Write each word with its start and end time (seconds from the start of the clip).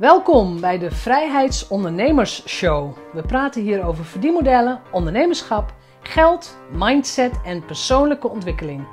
Welkom 0.00 0.60
bij 0.60 0.78
de 0.78 0.90
Vrijheidsondernemers 0.90 2.48
Show. 2.48 2.96
We 3.12 3.22
praten 3.22 3.62
hier 3.62 3.84
over 3.84 4.04
verdienmodellen, 4.04 4.80
ondernemerschap, 4.92 5.74
geld, 6.02 6.58
mindset 6.72 7.40
en 7.44 7.64
persoonlijke 7.64 8.28
ontwikkeling. 8.28 8.86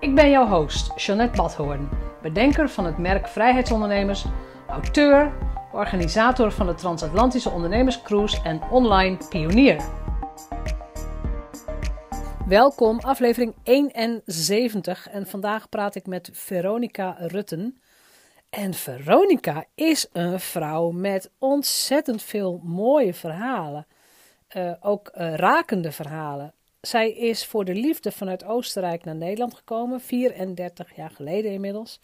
Ik 0.00 0.14
ben 0.14 0.30
jouw 0.30 0.46
host, 0.46 0.92
Jeanette 0.96 1.36
Badhoorn, 1.36 1.88
bedenker 2.22 2.68
van 2.68 2.84
het 2.84 2.98
merk 2.98 3.28
Vrijheidsondernemers, 3.28 4.24
auteur, 4.68 5.32
organisator 5.72 6.52
van 6.52 6.66
de 6.66 6.74
Transatlantische 6.74 7.50
Ondernemerscruise 7.50 8.42
en 8.42 8.60
online 8.70 9.16
pionier. 9.28 9.84
Welkom, 12.46 12.98
aflevering 12.98 13.54
71 13.62 15.08
en 15.08 15.26
vandaag 15.26 15.68
praat 15.68 15.94
ik 15.94 16.06
met 16.06 16.30
Veronica 16.32 17.16
Rutten. 17.18 17.81
En 18.52 18.74
Veronica 18.74 19.64
is 19.74 20.06
een 20.12 20.40
vrouw 20.40 20.90
met 20.90 21.30
ontzettend 21.38 22.22
veel 22.22 22.60
mooie 22.62 23.14
verhalen. 23.14 23.86
Uh, 24.56 24.72
ook 24.80 25.10
uh, 25.14 25.34
rakende 25.34 25.92
verhalen. 25.92 26.54
Zij 26.80 27.12
is 27.12 27.46
voor 27.46 27.64
de 27.64 27.74
liefde 27.74 28.12
vanuit 28.12 28.44
Oostenrijk 28.44 29.04
naar 29.04 29.14
Nederland 29.14 29.54
gekomen, 29.54 30.00
34 30.00 30.96
jaar 30.96 31.10
geleden 31.10 31.52
inmiddels. 31.52 32.00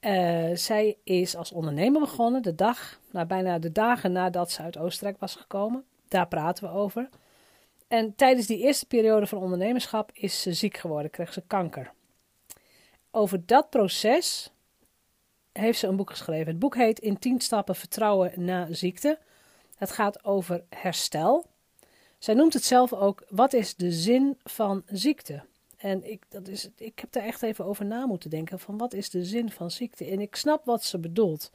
Uh, 0.00 0.50
zij 0.54 0.96
is 1.04 1.36
als 1.36 1.52
ondernemer 1.52 2.00
begonnen, 2.00 2.42
de 2.42 2.54
dag, 2.54 3.00
nou, 3.10 3.26
bijna 3.26 3.58
de 3.58 3.72
dagen 3.72 4.12
nadat 4.12 4.50
ze 4.50 4.62
uit 4.62 4.78
Oostenrijk 4.78 5.20
was 5.20 5.34
gekomen. 5.34 5.84
Daar 6.08 6.28
praten 6.28 6.64
we 6.64 6.70
over. 6.70 7.08
En 7.88 8.14
tijdens 8.14 8.46
die 8.46 8.58
eerste 8.58 8.86
periode 8.86 9.26
van 9.26 9.38
ondernemerschap 9.38 10.10
is 10.12 10.42
ze 10.42 10.52
ziek 10.52 10.76
geworden, 10.76 11.10
kreeg 11.10 11.32
ze 11.32 11.42
kanker. 11.46 11.92
Over 13.10 13.46
dat 13.46 13.70
proces 13.70 14.52
heeft 15.52 15.78
ze 15.78 15.86
een 15.86 15.96
boek 15.96 16.10
geschreven. 16.10 16.46
Het 16.46 16.58
boek 16.58 16.74
heet 16.74 16.98
In 16.98 17.18
10 17.18 17.40
stappen 17.40 17.74
vertrouwen 17.74 18.32
na 18.36 18.66
ziekte. 18.70 19.18
Het 19.76 19.90
gaat 19.90 20.24
over 20.24 20.64
herstel. 20.68 21.46
Zij 22.18 22.34
noemt 22.34 22.52
het 22.52 22.64
zelf 22.64 22.92
ook, 22.92 23.24
wat 23.28 23.52
is 23.52 23.74
de 23.74 23.92
zin 23.92 24.38
van 24.44 24.82
ziekte? 24.86 25.42
En 25.76 26.10
ik, 26.10 26.22
dat 26.28 26.48
is, 26.48 26.68
ik 26.76 26.98
heb 26.98 27.12
daar 27.12 27.22
echt 27.22 27.42
even 27.42 27.64
over 27.64 27.84
na 27.84 28.06
moeten 28.06 28.30
denken, 28.30 28.58
van 28.58 28.78
wat 28.78 28.92
is 28.92 29.10
de 29.10 29.24
zin 29.24 29.50
van 29.50 29.70
ziekte? 29.70 30.04
En 30.04 30.20
ik 30.20 30.36
snap 30.36 30.64
wat 30.64 30.84
ze 30.84 30.98
bedoelt. 30.98 31.50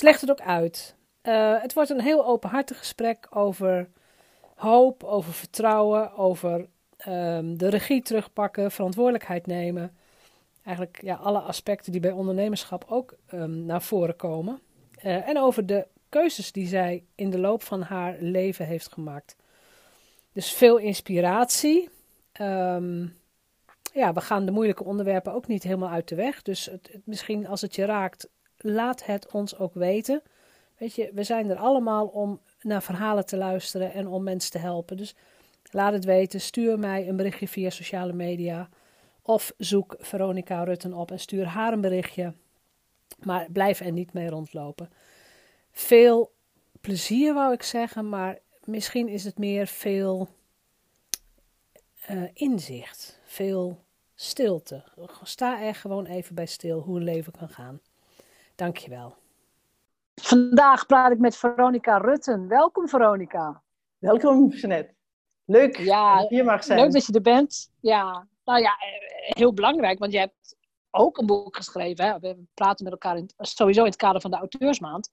Legt 0.00 0.20
het 0.20 0.30
ook 0.30 0.40
uit. 0.40 0.94
Uh, 1.22 1.62
het 1.62 1.72
wordt 1.72 1.90
een 1.90 2.00
heel 2.00 2.26
openhartig 2.26 2.78
gesprek 2.78 3.26
over 3.30 3.88
hoop, 4.54 5.04
over 5.04 5.32
vertrouwen, 5.32 6.16
over 6.16 6.66
um, 7.08 7.58
de 7.58 7.68
regie 7.68 8.02
terugpakken, 8.02 8.70
verantwoordelijkheid 8.70 9.46
nemen 9.46 9.96
eigenlijk 10.70 11.02
ja, 11.02 11.14
alle 11.14 11.38
aspecten 11.38 11.92
die 11.92 12.00
bij 12.00 12.10
ondernemerschap 12.10 12.84
ook 12.88 13.14
um, 13.34 13.64
naar 13.64 13.82
voren 13.82 14.16
komen. 14.16 14.60
Uh, 15.04 15.28
en 15.28 15.38
over 15.38 15.66
de 15.66 15.86
keuzes 16.08 16.52
die 16.52 16.66
zij 16.66 17.04
in 17.14 17.30
de 17.30 17.38
loop 17.38 17.62
van 17.62 17.82
haar 17.82 18.16
leven 18.20 18.66
heeft 18.66 18.92
gemaakt. 18.92 19.36
Dus 20.32 20.52
veel 20.52 20.76
inspiratie. 20.76 21.88
Um, 22.40 23.16
ja, 23.92 24.12
we 24.12 24.20
gaan 24.20 24.46
de 24.46 24.52
moeilijke 24.52 24.84
onderwerpen 24.84 25.32
ook 25.32 25.46
niet 25.46 25.62
helemaal 25.62 25.88
uit 25.88 26.08
de 26.08 26.14
weg. 26.14 26.42
Dus 26.42 26.66
het, 26.66 26.98
misschien 27.04 27.46
als 27.46 27.60
het 27.60 27.74
je 27.74 27.84
raakt, 27.84 28.28
laat 28.56 29.04
het 29.04 29.30
ons 29.32 29.58
ook 29.58 29.74
weten. 29.74 30.22
Weet 30.78 30.94
je, 30.94 31.10
we 31.14 31.22
zijn 31.22 31.50
er 31.50 31.56
allemaal 31.56 32.06
om 32.06 32.40
naar 32.60 32.82
verhalen 32.82 33.26
te 33.26 33.36
luisteren 33.36 33.92
en 33.92 34.06
om 34.06 34.22
mensen 34.22 34.50
te 34.50 34.58
helpen. 34.58 34.96
Dus 34.96 35.14
laat 35.70 35.92
het 35.92 36.04
weten. 36.04 36.40
Stuur 36.40 36.78
mij 36.78 37.08
een 37.08 37.16
berichtje 37.16 37.48
via 37.48 37.70
sociale 37.70 38.12
media. 38.12 38.68
Of 39.30 39.52
zoek 39.58 39.96
Veronica 39.98 40.62
Rutten 40.62 40.92
op 40.92 41.10
en 41.10 41.20
stuur 41.20 41.46
haar 41.46 41.72
een 41.72 41.80
berichtje. 41.80 42.34
Maar 43.22 43.46
blijf 43.52 43.80
er 43.80 43.92
niet 43.92 44.12
mee 44.12 44.28
rondlopen. 44.28 44.90
Veel 45.72 46.32
plezier 46.80 47.34
wou 47.34 47.52
ik 47.52 47.62
zeggen, 47.62 48.08
maar 48.08 48.38
misschien 48.64 49.08
is 49.08 49.24
het 49.24 49.38
meer 49.38 49.66
veel 49.66 50.28
uh, 52.10 52.22
inzicht. 52.32 53.20
Veel 53.24 53.84
stilte. 54.14 54.84
Sta 55.22 55.62
er 55.62 55.74
gewoon 55.74 56.06
even 56.06 56.34
bij 56.34 56.46
stil 56.46 56.80
hoe 56.80 56.96
een 56.96 57.04
leven 57.04 57.32
kan 57.32 57.48
gaan. 57.48 57.80
Dankjewel. 58.54 59.14
Vandaag 60.14 60.86
praat 60.86 61.12
ik 61.12 61.18
met 61.18 61.36
Veronica 61.36 61.98
Rutten. 61.98 62.48
Welkom 62.48 62.88
Veronica. 62.88 63.62
Welkom 63.98 64.48
Jeanette. 64.48 64.94
Leuk 65.44 65.76
ja, 65.76 66.20
dat 66.20 66.28
je 66.28 66.34
hier 66.34 66.44
mag 66.44 66.64
zijn. 66.64 66.80
Leuk 66.80 66.92
dat 66.92 67.06
je 67.06 67.12
er 67.12 67.20
bent. 67.20 67.70
Ja, 67.80 68.26
nou 68.44 68.60
ja, 68.60 68.78
eh, 68.78 69.30
heel 69.36 69.54
belangrijk, 69.54 69.98
want 69.98 70.12
je 70.12 70.18
hebt 70.18 70.56
ook 70.90 71.18
een 71.18 71.26
boek 71.26 71.56
geschreven. 71.56 72.04
Hè? 72.04 72.18
We 72.18 72.44
praten 72.54 72.84
met 72.84 72.92
elkaar 72.92 73.16
in, 73.16 73.30
sowieso 73.36 73.80
in 73.80 73.86
het 73.86 73.96
kader 73.96 74.20
van 74.20 74.30
de 74.30 74.36
auteursmaand. 74.36 75.10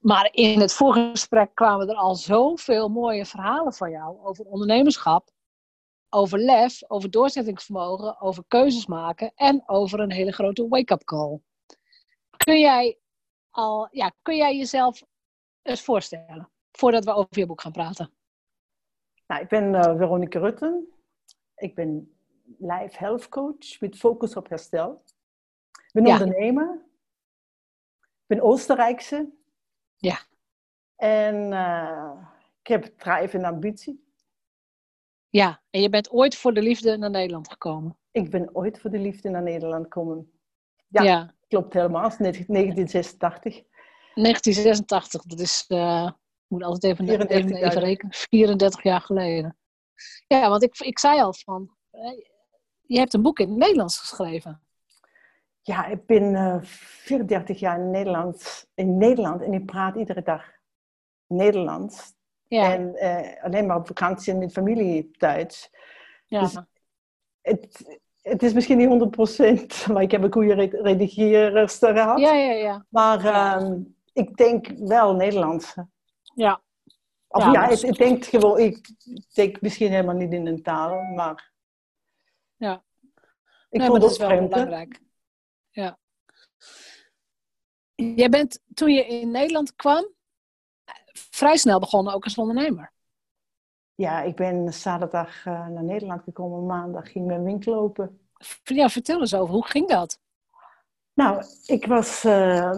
Maar 0.00 0.28
in 0.32 0.60
het 0.60 0.72
vorige 0.72 1.10
gesprek 1.10 1.54
kwamen 1.54 1.88
er 1.88 1.94
al 1.94 2.14
zoveel 2.14 2.88
mooie 2.88 3.26
verhalen 3.26 3.72
van 3.72 3.90
jou 3.90 4.24
over 4.24 4.44
ondernemerschap, 4.44 5.30
over 6.08 6.38
lef, 6.38 6.90
over 6.90 7.10
doorzettingsvermogen, 7.10 8.20
over 8.20 8.44
keuzes 8.48 8.86
maken 8.86 9.32
en 9.34 9.62
over 9.66 10.00
een 10.00 10.12
hele 10.12 10.32
grote 10.32 10.68
wake-up 10.68 11.04
call. 11.04 11.40
Kun 12.36 12.60
jij, 12.60 12.98
al, 13.50 13.88
ja, 13.90 14.12
kun 14.22 14.36
jij 14.36 14.56
jezelf 14.56 15.02
eens 15.62 15.82
voorstellen 15.82 16.50
voordat 16.72 17.04
we 17.04 17.12
over 17.12 17.38
je 17.38 17.46
boek 17.46 17.60
gaan 17.60 17.72
praten? 17.72 18.12
Nou, 19.26 19.42
ik 19.42 19.48
ben 19.48 19.74
uh, 19.74 19.82
Veronica 19.82 20.38
Rutten. 20.38 20.88
Ik 21.56 21.74
ben 21.74 22.13
life 22.58 22.98
health 22.98 23.28
coach 23.28 23.80
met 23.80 23.96
focus 23.96 24.36
op 24.36 24.48
herstel. 24.48 25.02
Ik 25.70 25.90
ben 25.92 26.06
ondernemer. 26.06 26.82
Ik 28.00 28.26
ben 28.26 28.40
Oostenrijkse. 28.40 29.32
Ja. 29.96 30.18
En 30.96 31.52
uh, 31.52 32.28
ik 32.60 32.66
heb 32.66 32.84
drive 32.84 33.38
en 33.38 33.44
ambitie. 33.44 34.04
Ja, 35.28 35.62
en 35.70 35.80
je 35.80 35.88
bent 35.88 36.10
ooit 36.10 36.36
voor 36.36 36.54
de 36.54 36.62
liefde 36.62 36.96
naar 36.96 37.10
Nederland 37.10 37.50
gekomen. 37.50 37.98
Ik 38.10 38.30
ben 38.30 38.54
ooit 38.54 38.80
voor 38.80 38.90
de 38.90 38.98
liefde 38.98 39.28
naar 39.28 39.42
Nederland 39.42 39.82
gekomen. 39.82 40.32
Ja, 40.88 41.02
ja. 41.02 41.34
klopt 41.48 41.74
helemaal. 41.74 42.00
1986. 42.18 43.62
1986, 44.14 45.22
dat 45.22 45.40
is, 45.40 45.64
uh, 45.68 46.10
ik 46.14 46.48
moet 46.48 46.62
altijd 46.62 46.92
even, 46.92 47.28
even, 47.28 47.54
even 47.54 47.80
rekenen, 47.80 48.12
34 48.12 48.82
jaar 48.82 49.00
geleden. 49.00 49.56
Ja, 50.26 50.48
want 50.48 50.62
ik, 50.62 50.78
ik 50.78 50.98
zei 50.98 51.20
al 51.20 51.32
van, 51.32 51.70
je 52.86 52.98
hebt 52.98 53.14
een 53.14 53.22
boek 53.22 53.38
in 53.38 53.48
het 53.48 53.58
Nederlands 53.58 53.98
geschreven. 53.98 54.60
Ja, 55.60 55.86
ik 55.86 56.06
ben 56.06 56.22
uh, 56.22 56.56
34 56.62 57.58
jaar 57.60 57.78
in 57.78 57.90
Nederland, 57.90 58.66
in 58.74 58.98
Nederland 58.98 59.42
en 59.42 59.52
ik 59.52 59.66
praat 59.66 59.96
iedere 59.96 60.22
dag 60.22 60.44
Nederlands. 61.26 62.12
Ja. 62.46 62.72
En 62.72 62.94
uh, 62.94 63.44
alleen 63.44 63.66
maar 63.66 63.76
op 63.76 63.86
vakantie 63.86 64.32
en 64.32 64.42
in 64.42 64.50
familie 64.50 65.10
Duits. 65.18 65.70
Ja. 66.26 66.40
Dus 66.40 66.58
het, 67.40 67.98
het 68.22 68.42
is 68.42 68.52
misschien 68.52 68.78
niet 68.78 69.86
100%, 69.86 69.86
maar 69.92 70.02
ik 70.02 70.10
heb 70.10 70.22
een 70.22 70.32
goede 70.32 70.54
redigerster 70.82 71.96
gehad. 71.96 72.18
Ja, 72.18 72.32
ja, 72.32 72.52
ja. 72.52 72.86
Maar 72.88 73.24
uh, 73.24 73.70
ik 74.12 74.36
denk 74.36 74.66
wel 74.78 75.14
Nederlands. 75.14 75.74
Ja. 76.34 76.62
Of 77.28 77.44
ja, 77.44 77.52
ja 77.52 77.68
ik, 77.68 77.80
ik, 77.80 77.96
denk 77.96 78.24
gewoon, 78.24 78.58
ik 78.58 78.88
denk 79.34 79.60
misschien 79.60 79.90
helemaal 79.90 80.14
niet 80.14 80.32
in 80.32 80.46
een 80.46 80.62
taal, 80.62 81.02
maar 81.02 81.52
ja. 82.64 82.84
Ik 83.70 83.80
nee, 83.80 83.98
dat 83.98 84.10
is 84.10 84.18
wel 84.18 84.28
heel 84.28 84.48
belangrijk. 84.48 85.00
Ja. 85.70 85.98
Jij 87.94 88.28
bent 88.28 88.60
toen 88.74 88.92
je 88.92 89.06
in 89.06 89.30
Nederland 89.30 89.74
kwam, 89.74 90.08
vrij 91.12 91.56
snel 91.56 91.78
begonnen 91.78 92.14
ook 92.14 92.24
als 92.24 92.38
ondernemer. 92.38 92.92
Ja, 93.94 94.22
ik 94.22 94.36
ben 94.36 94.72
zaterdag 94.72 95.46
uh, 95.46 95.68
naar 95.68 95.84
Nederland 95.84 96.22
gekomen, 96.22 96.66
maandag 96.66 97.10
ging 97.12 97.26
mijn 97.26 97.44
winkel 97.44 97.74
open. 97.74 98.28
Ja, 98.62 98.88
vertel 98.88 99.20
eens 99.20 99.34
over, 99.34 99.54
hoe 99.54 99.66
ging 99.66 99.88
dat? 99.88 100.18
Nou, 101.12 101.44
ik 101.66 101.86
was 101.86 102.24
uh, 102.24 102.72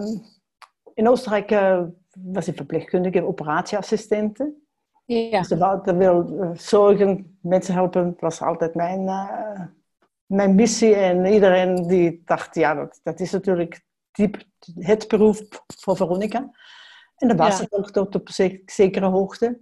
in 0.94 1.08
Oostenrijk 1.08 1.50
uh, 1.50 1.82
was 2.18 2.48
ik 2.48 2.56
verpleegkundige 2.56 3.26
operatieassistente. 3.26 4.65
Ja. 5.06 5.38
Dus 5.40 5.48
dat 5.48 5.84
wil 5.84 6.40
eh, 6.40 6.50
zorgen, 6.54 7.38
mensen 7.42 7.74
helpen, 7.74 8.16
was 8.18 8.42
altijd 8.42 8.74
mijn, 8.74 9.00
uh, 9.00 9.60
mijn 10.26 10.54
missie. 10.54 10.94
En 10.94 11.26
iedereen 11.26 11.86
die 11.88 12.22
dacht, 12.24 12.54
ja, 12.54 12.74
dat, 12.74 13.00
dat 13.02 13.20
is 13.20 13.32
natuurlijk 13.32 13.84
diep 14.12 14.42
het 14.74 15.08
beroep 15.08 15.64
voor 15.66 15.96
Veronica. 15.96 16.50
En 17.16 17.28
dat 17.28 17.36
was 17.36 17.56
ja. 17.56 17.62
het 17.64 17.72
ook 17.72 17.90
tot 17.90 18.14
op 18.14 18.28
zekere 18.64 19.06
hoogte. 19.06 19.60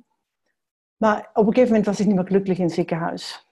Maar 0.97 1.31
op 1.33 1.47
een 1.47 1.53
gegeven 1.53 1.69
moment 1.69 1.87
was 1.87 2.01
ik 2.01 2.07
niet 2.07 2.15
meer 2.15 2.27
gelukkig 2.27 2.59
in 2.59 2.65
het 2.65 2.73
ziekenhuis. 2.73 3.47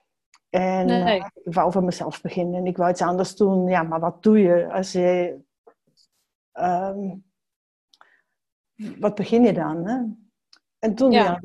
En 0.49 0.85
nee. 0.85 1.19
uh, 1.19 1.25
ik 1.43 1.53
wou 1.53 1.71
voor 1.71 1.83
mezelf 1.83 2.21
beginnen. 2.21 2.59
En 2.59 2.65
ik 2.65 2.77
wou 2.77 2.89
iets 2.89 3.01
anders 3.01 3.35
doen. 3.35 3.67
Ja, 3.67 3.83
maar 3.83 3.99
wat 3.99 4.23
doe 4.23 4.39
je 4.39 4.71
als 4.71 4.91
je... 4.91 5.39
Um, 6.53 7.23
wat 8.99 9.15
begin 9.15 9.43
je 9.43 9.53
dan? 9.53 9.87
Hè? 9.87 10.01
En 10.83 10.95
toen, 10.95 11.11
ja. 11.11 11.41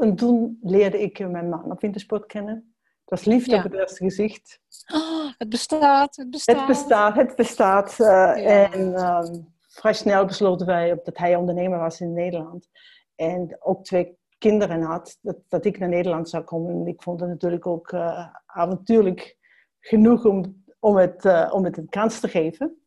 en 0.00 0.16
toen 0.16 0.58
leerde 0.62 1.00
ik 1.00 1.28
mijn 1.28 1.48
man 1.48 1.70
op 1.70 1.80
wintersport 1.80 2.26
kennen. 2.26 2.74
Het 3.04 3.18
was 3.18 3.24
liefde 3.24 3.56
op 3.56 3.62
het 3.62 3.74
eerste 3.74 4.04
gezicht. 4.04 4.60
Oh, 4.92 5.30
het 5.38 5.48
bestaat, 5.48 6.16
het 6.16 6.30
bestaat. 6.30 6.56
Het 6.56 6.66
bestaat, 6.66 7.16
het 7.16 7.36
bestaat. 7.36 7.96
Uh, 7.98 8.70
en 8.72 9.04
um, 9.04 9.54
vrij 9.68 9.92
snel 9.92 10.24
besloten 10.24 10.66
wij 10.66 11.00
dat 11.02 11.18
hij 11.18 11.36
ondernemer 11.36 11.78
was 11.78 12.00
in 12.00 12.12
Nederland. 12.12 12.68
En 13.14 13.56
ook 13.60 13.84
twee 13.84 14.18
kinderen 14.38 14.82
had, 14.82 15.18
dat, 15.20 15.36
dat 15.48 15.64
ik 15.64 15.78
naar 15.78 15.88
Nederland 15.88 16.28
zou 16.28 16.44
komen. 16.44 16.74
En 16.74 16.86
ik 16.86 17.02
vond 17.02 17.20
het 17.20 17.28
natuurlijk 17.28 17.66
ook 17.66 17.92
uh, 17.92 18.26
avontuurlijk 18.46 19.36
genoeg 19.80 20.24
om, 20.24 20.64
om, 20.78 20.96
het, 20.96 21.24
uh, 21.24 21.50
om 21.52 21.64
het 21.64 21.76
een 21.76 21.88
kans 21.88 22.20
te 22.20 22.28
geven. 22.28 22.82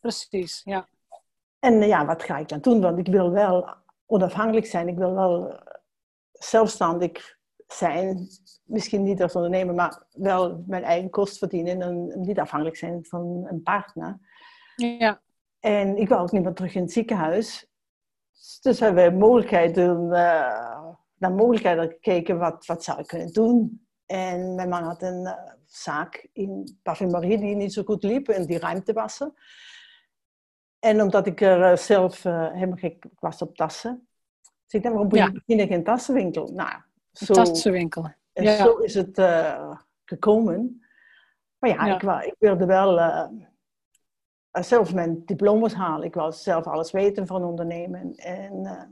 Precies, 0.00 0.60
ja. 0.64 0.88
En 1.58 1.82
ja, 1.82 2.06
wat 2.06 2.22
ga 2.22 2.38
ik 2.38 2.48
dan 2.48 2.60
doen? 2.60 2.80
Want 2.80 2.98
ik 2.98 3.06
wil 3.06 3.30
wel 3.30 3.76
onafhankelijk 4.08 4.66
zijn. 4.66 4.88
Ik 4.88 4.96
wil 4.96 5.14
wel 5.14 5.60
zelfstandig 6.32 7.36
zijn. 7.66 8.28
Misschien 8.64 9.02
niet 9.02 9.22
als 9.22 9.34
ondernemer, 9.34 9.74
maar 9.74 10.02
wel 10.10 10.64
mijn 10.66 10.84
eigen 10.84 11.10
kost 11.10 11.38
verdienen. 11.38 11.82
En 11.82 12.20
niet 12.20 12.38
afhankelijk 12.38 12.76
zijn 12.76 13.04
van 13.04 13.46
een 13.50 13.62
partner. 13.62 14.18
Ja. 14.76 15.20
En 15.60 15.96
ik 15.96 16.08
wil 16.08 16.18
ook 16.18 16.32
niet 16.32 16.42
meer 16.42 16.54
terug 16.54 16.74
in 16.74 16.82
het 16.82 16.92
ziekenhuis. 16.92 17.66
Dus 18.60 18.80
hebben 18.80 19.12
we 19.12 19.18
mogelijkheden, 19.18 20.04
uh, 20.04 20.92
naar 21.18 21.32
mogelijkheden 21.32 21.88
gekeken. 21.88 22.38
Wat, 22.38 22.66
wat 22.66 22.84
zou 22.84 22.98
ik 22.98 23.06
kunnen 23.06 23.32
doen? 23.32 23.86
En 24.06 24.54
mijn 24.54 24.68
man 24.68 24.82
had 24.82 25.02
een 25.02 25.20
uh, 25.24 25.32
zaak 25.66 26.28
in 26.32 26.78
parfumerie 26.82 27.38
die 27.38 27.54
niet 27.54 27.72
zo 27.72 27.82
goed 27.82 28.02
liep. 28.02 28.28
En 28.28 28.46
die 28.46 28.58
ruimte 28.58 28.92
wassen. 28.92 29.34
En 30.78 31.02
omdat 31.02 31.26
ik 31.26 31.40
er 31.40 31.70
uh, 31.70 31.76
zelf 31.76 32.22
helemaal 32.22 32.76
gek 32.76 33.04
was 33.18 33.42
op 33.42 33.56
tassen. 33.56 34.08
Dus 34.40 34.72
ik 34.72 34.82
dacht, 34.82 34.94
waarom 34.94 35.14
ja. 35.14 35.32
begin 35.32 35.60
ik 35.60 35.70
een 35.70 35.84
tassenwinkel? 35.84 36.52
Nou, 36.52 36.72
zo, 37.12 37.24
een 37.28 37.44
tassenwinkel. 37.44 38.12
Ja. 38.32 38.56
zo 38.56 38.76
is 38.76 38.94
het 38.94 39.22
gekomen. 40.04 40.82
Maar 41.58 41.70
ja, 41.70 41.86
ja. 41.86 42.20
Ik, 42.20 42.26
ik, 42.26 42.34
wilde 42.38 42.66
wel 42.66 42.98
zelf 44.52 44.94
mijn 44.94 45.22
diploma's 45.24 45.74
halen. 45.74 46.06
Ik 46.06 46.14
wou 46.14 46.32
zelf 46.32 46.66
alles 46.66 46.90
weten 46.90 47.26
van 47.26 47.44
ondernemen. 47.44 48.14
En 48.14 48.88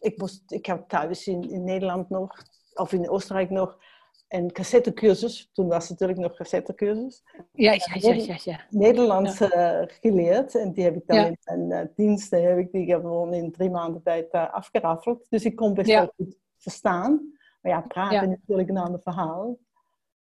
ik, 0.00 0.18
moest, 0.18 0.52
ik 0.52 0.66
heb 0.66 0.88
thuis 0.88 1.26
in, 1.26 1.50
in 1.50 1.64
Nederland 1.64 2.08
nog, 2.08 2.42
of 2.74 2.92
in 2.92 3.10
Oostenrijk 3.10 3.50
nog, 3.50 3.78
een 4.28 4.52
cassettecursus. 4.52 5.50
Toen 5.52 5.68
was 5.68 5.88
het 5.88 5.90
natuurlijk 5.90 6.18
nog 6.18 6.36
cassettecursus. 6.36 7.22
Ja, 7.52 7.72
ja, 7.72 7.86
ja. 7.94 8.12
ja, 8.14 8.36
ja. 8.44 8.60
Nederlands 8.70 9.40
uh, 9.40 9.82
geleerd. 9.86 10.54
En 10.54 10.72
die 10.72 10.84
heb 10.84 10.96
ik 10.96 11.06
dan 11.06 11.16
ja. 11.16 11.26
in 11.26 11.38
mijn 11.44 11.70
uh, 11.70 11.94
diensten, 11.94 12.42
heb 12.42 12.58
ik 12.58 12.72
die 12.72 12.86
gewoon 12.86 13.34
in 13.34 13.52
drie 13.52 13.70
maanden 13.70 14.02
tijd 14.02 14.32
afgeraffeld. 14.32 15.26
Dus 15.28 15.44
ik 15.44 15.56
kon 15.56 15.74
best 15.74 15.88
wel 15.88 16.12
goed 16.16 16.36
verstaan. 16.56 17.32
Maar 17.60 17.72
ja, 17.72 17.80
praten 17.80 18.30
is 18.30 18.36
natuurlijk 18.38 18.68
een 18.68 18.78
ander 18.78 19.00
verhaal. 19.02 19.58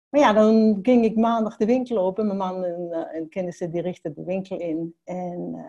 Maar 0.09 0.21
ja, 0.21 0.33
dan 0.33 0.79
ging 0.81 1.05
ik 1.05 1.15
maandag 1.15 1.57
de 1.57 1.65
winkel 1.65 1.97
open. 1.97 2.25
Mijn 2.25 2.37
man 2.37 2.63
en, 2.63 2.87
uh, 2.91 3.15
en 3.15 3.29
kennissen 3.29 3.71
die 3.71 3.81
richtten 3.81 4.13
de 4.13 4.23
winkel 4.23 4.59
in. 4.59 4.95
En, 5.03 5.51
uh, 5.55 5.63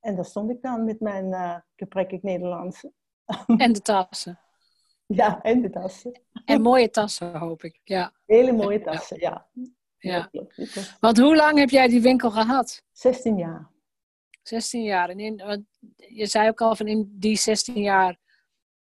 en 0.00 0.14
daar 0.14 0.24
stond 0.24 0.50
ik 0.50 0.62
dan 0.62 0.84
met 0.84 1.00
mijn 1.00 1.26
uh, 1.26 1.56
gebrekkig 1.76 2.22
Nederlands. 2.22 2.86
En 3.56 3.72
de 3.72 3.80
tassen. 3.80 4.38
Ja, 5.12 5.42
en 5.42 5.60
de 5.60 5.70
tassen. 5.70 6.20
En 6.44 6.62
mooie 6.62 6.90
tassen, 6.90 7.36
hoop 7.36 7.62
ik. 7.62 7.80
Ja. 7.84 8.12
Hele 8.26 8.52
mooie 8.52 8.80
tassen, 8.80 9.20
ja. 9.20 9.48
ja. 9.98 10.28
ja. 10.30 10.46
Want 11.00 11.18
hoe 11.18 11.36
lang 11.36 11.58
heb 11.58 11.70
jij 11.70 11.88
die 11.88 12.00
winkel 12.00 12.30
gehad? 12.30 12.84
16 12.92 13.36
jaar. 13.36 13.70
16 14.42 14.82
jaar. 14.82 15.08
En 15.08 15.20
in, 15.20 15.66
je 15.96 16.26
zei 16.26 16.48
ook 16.48 16.60
al 16.60 16.76
van 16.76 16.86
in 16.86 17.16
die 17.18 17.36
16 17.36 17.82
jaar 17.82 18.18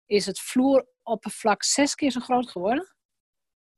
is 0.07 0.27
het 0.27 0.41
vloeroppervlak 0.41 1.63
zes 1.63 1.95
keer 1.95 2.11
zo 2.11 2.21
groot 2.21 2.51
geworden? 2.51 2.95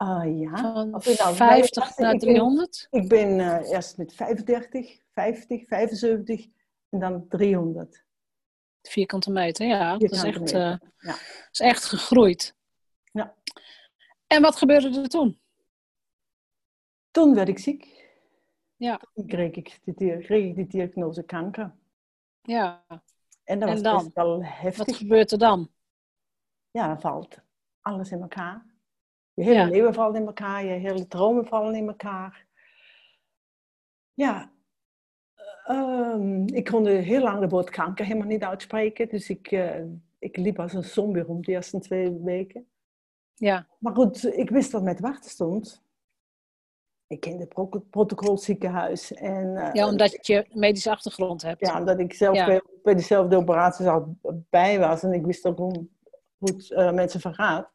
Uh, 0.02 0.40
ja. 0.40 0.56
Van 0.56 0.90
nou, 0.90 1.34
50 1.34 1.98
naar 1.98 2.18
300? 2.18 2.86
Ik 2.90 3.08
ben, 3.08 3.30
ik 3.30 3.36
ben 3.36 3.38
uh, 3.38 3.70
eerst 3.70 3.96
met 3.96 4.14
35, 4.14 5.00
50, 5.12 5.66
75 5.66 6.46
en 6.88 6.98
dan 6.98 7.28
300. 7.28 8.05
Vierkante 8.88 9.30
meter, 9.30 9.66
ja. 9.66 9.98
Vierkante 9.98 10.16
dat, 10.16 10.34
is 10.34 10.40
echt, 10.40 10.52
uh, 10.52 10.88
ja. 10.98 11.14
is 11.50 11.60
echt 11.60 11.84
gegroeid. 11.84 12.54
Ja. 13.12 13.34
En 14.26 14.42
wat 14.42 14.56
gebeurde 14.56 15.00
er 15.00 15.08
toen? 15.08 15.40
Toen 17.10 17.34
werd 17.34 17.48
ik 17.48 17.58
ziek. 17.58 18.04
Ja. 18.76 19.00
Toen 19.14 19.26
kreeg 19.26 19.50
ik 19.50 19.78
die, 19.84 20.18
kreeg 20.18 20.44
ik 20.44 20.54
die 20.54 20.66
diagnose 20.66 21.22
kanker. 21.22 21.74
Ja. 22.42 22.84
En 23.44 23.58
dat 23.58 23.68
was 23.68 23.78
en 23.78 23.84
dan? 23.84 23.96
best 23.96 24.14
wel 24.14 24.44
heftig. 24.44 24.86
Wat 24.86 24.96
gebeurt 24.96 25.32
er 25.32 25.38
dan? 25.38 25.70
Ja, 26.70 26.86
dan 26.86 27.00
valt 27.00 27.38
alles 27.80 28.10
in 28.10 28.20
elkaar. 28.20 28.66
Je 29.34 29.42
hele 29.42 29.58
ja. 29.58 29.68
leven 29.68 29.94
valt 29.94 30.16
in 30.16 30.26
elkaar, 30.26 30.64
je 30.64 30.70
hele 30.70 31.06
dromen 31.06 31.46
vallen 31.46 31.74
in 31.74 31.88
elkaar. 31.88 32.46
Ja, 34.14 34.52
um, 35.70 36.46
ik 36.46 36.64
kon 36.64 36.86
heel 36.86 37.22
lang 37.22 37.40
de 37.40 37.48
woord 37.48 37.70
kanker 37.70 38.04
helemaal 38.04 38.28
niet 38.28 38.42
uitspreken. 38.42 39.08
Dus 39.08 39.28
ik, 39.28 39.50
uh, 39.50 39.82
ik 40.18 40.36
liep 40.36 40.58
als 40.60 40.72
een 40.72 40.84
zombie 40.84 41.22
rond 41.22 41.44
de 41.44 41.52
eerste 41.52 41.78
twee 41.78 42.20
weken. 42.22 42.66
Ja. 43.34 43.66
Maar 43.78 43.94
goed, 43.94 44.36
ik 44.36 44.50
wist 44.50 44.72
wat 44.72 44.82
met 44.82 45.00
wachten 45.00 45.30
stond. 45.30 45.84
Ik 47.06 47.20
kende 47.20 47.48
het 47.48 47.90
protocolziekenhuis. 47.90 49.14
En, 49.14 49.46
uh, 49.46 49.72
ja, 49.72 49.88
omdat 49.88 50.26
je 50.26 50.46
medische 50.52 50.90
achtergrond 50.90 51.42
hebt. 51.42 51.66
Ja, 51.66 51.78
omdat 51.78 51.98
ik 51.98 52.14
zelf 52.14 52.36
ja. 52.36 52.46
bij, 52.46 52.62
bij 52.82 52.94
dezelfde 52.94 53.36
operaties 53.36 53.86
al 53.86 54.16
bij 54.50 54.78
was. 54.78 55.02
En 55.02 55.12
ik 55.12 55.26
wist 55.26 55.46
ook 55.46 55.58
hoe, 55.58 55.86
hoe 56.36 56.48
het 56.48 56.70
uh, 56.70 56.92
mensen 56.92 57.20
vergaat. 57.20 57.70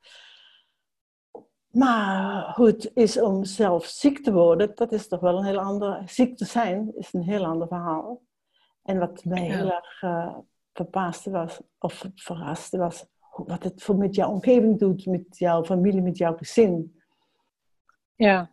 Maar 1.71 2.53
hoe 2.56 2.65
het 2.65 2.91
is 2.94 3.19
om 3.19 3.44
zelf 3.44 3.85
ziek 3.85 4.23
te 4.23 4.33
worden, 4.33 4.75
dat 4.75 4.91
is 4.91 5.07
toch 5.07 5.19
wel 5.19 5.38
een 5.38 5.45
heel 5.45 5.59
ander... 5.59 6.01
Ziek 6.06 6.38
te 6.38 6.45
zijn 6.45 6.91
is 6.95 7.13
een 7.13 7.23
heel 7.23 7.45
ander 7.45 7.68
verhaal. 7.68 8.21
En 8.83 9.00
wat 9.00 9.25
mij 9.25 9.44
ja. 9.44 9.57
heel 9.57 9.71
erg 9.71 10.01
uh, 10.01 10.38
verbaasde 10.73 11.29
was, 11.29 11.59
of 11.79 12.06
verraste 12.15 12.77
was, 12.77 13.06
wat 13.35 13.63
het 13.63 13.83
voor 13.83 13.95
met 13.95 14.15
jouw 14.15 14.29
omgeving 14.29 14.79
doet, 14.79 15.06
met 15.06 15.38
jouw 15.38 15.63
familie, 15.63 16.01
met 16.01 16.18
jouw 16.18 16.38
gezin. 16.38 17.01
Ja. 18.15 18.51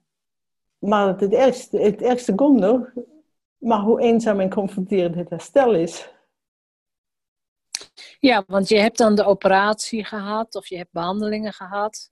Maar 0.78 1.18
het 1.18 1.32
ergste, 1.32 1.78
het 1.78 2.02
ergste 2.02 2.34
komt 2.34 2.60
nog, 2.60 2.92
maar 3.56 3.80
hoe 3.80 4.00
eenzaam 4.00 4.40
en 4.40 4.50
confronterend 4.50 5.14
het 5.14 5.30
herstel 5.30 5.74
is. 5.74 6.12
Ja, 8.20 8.44
want 8.46 8.68
je 8.68 8.78
hebt 8.78 8.98
dan 8.98 9.14
de 9.14 9.24
operatie 9.24 10.04
gehad, 10.04 10.54
of 10.54 10.66
je 10.66 10.76
hebt 10.76 10.92
behandelingen 10.92 11.52
gehad. 11.52 12.10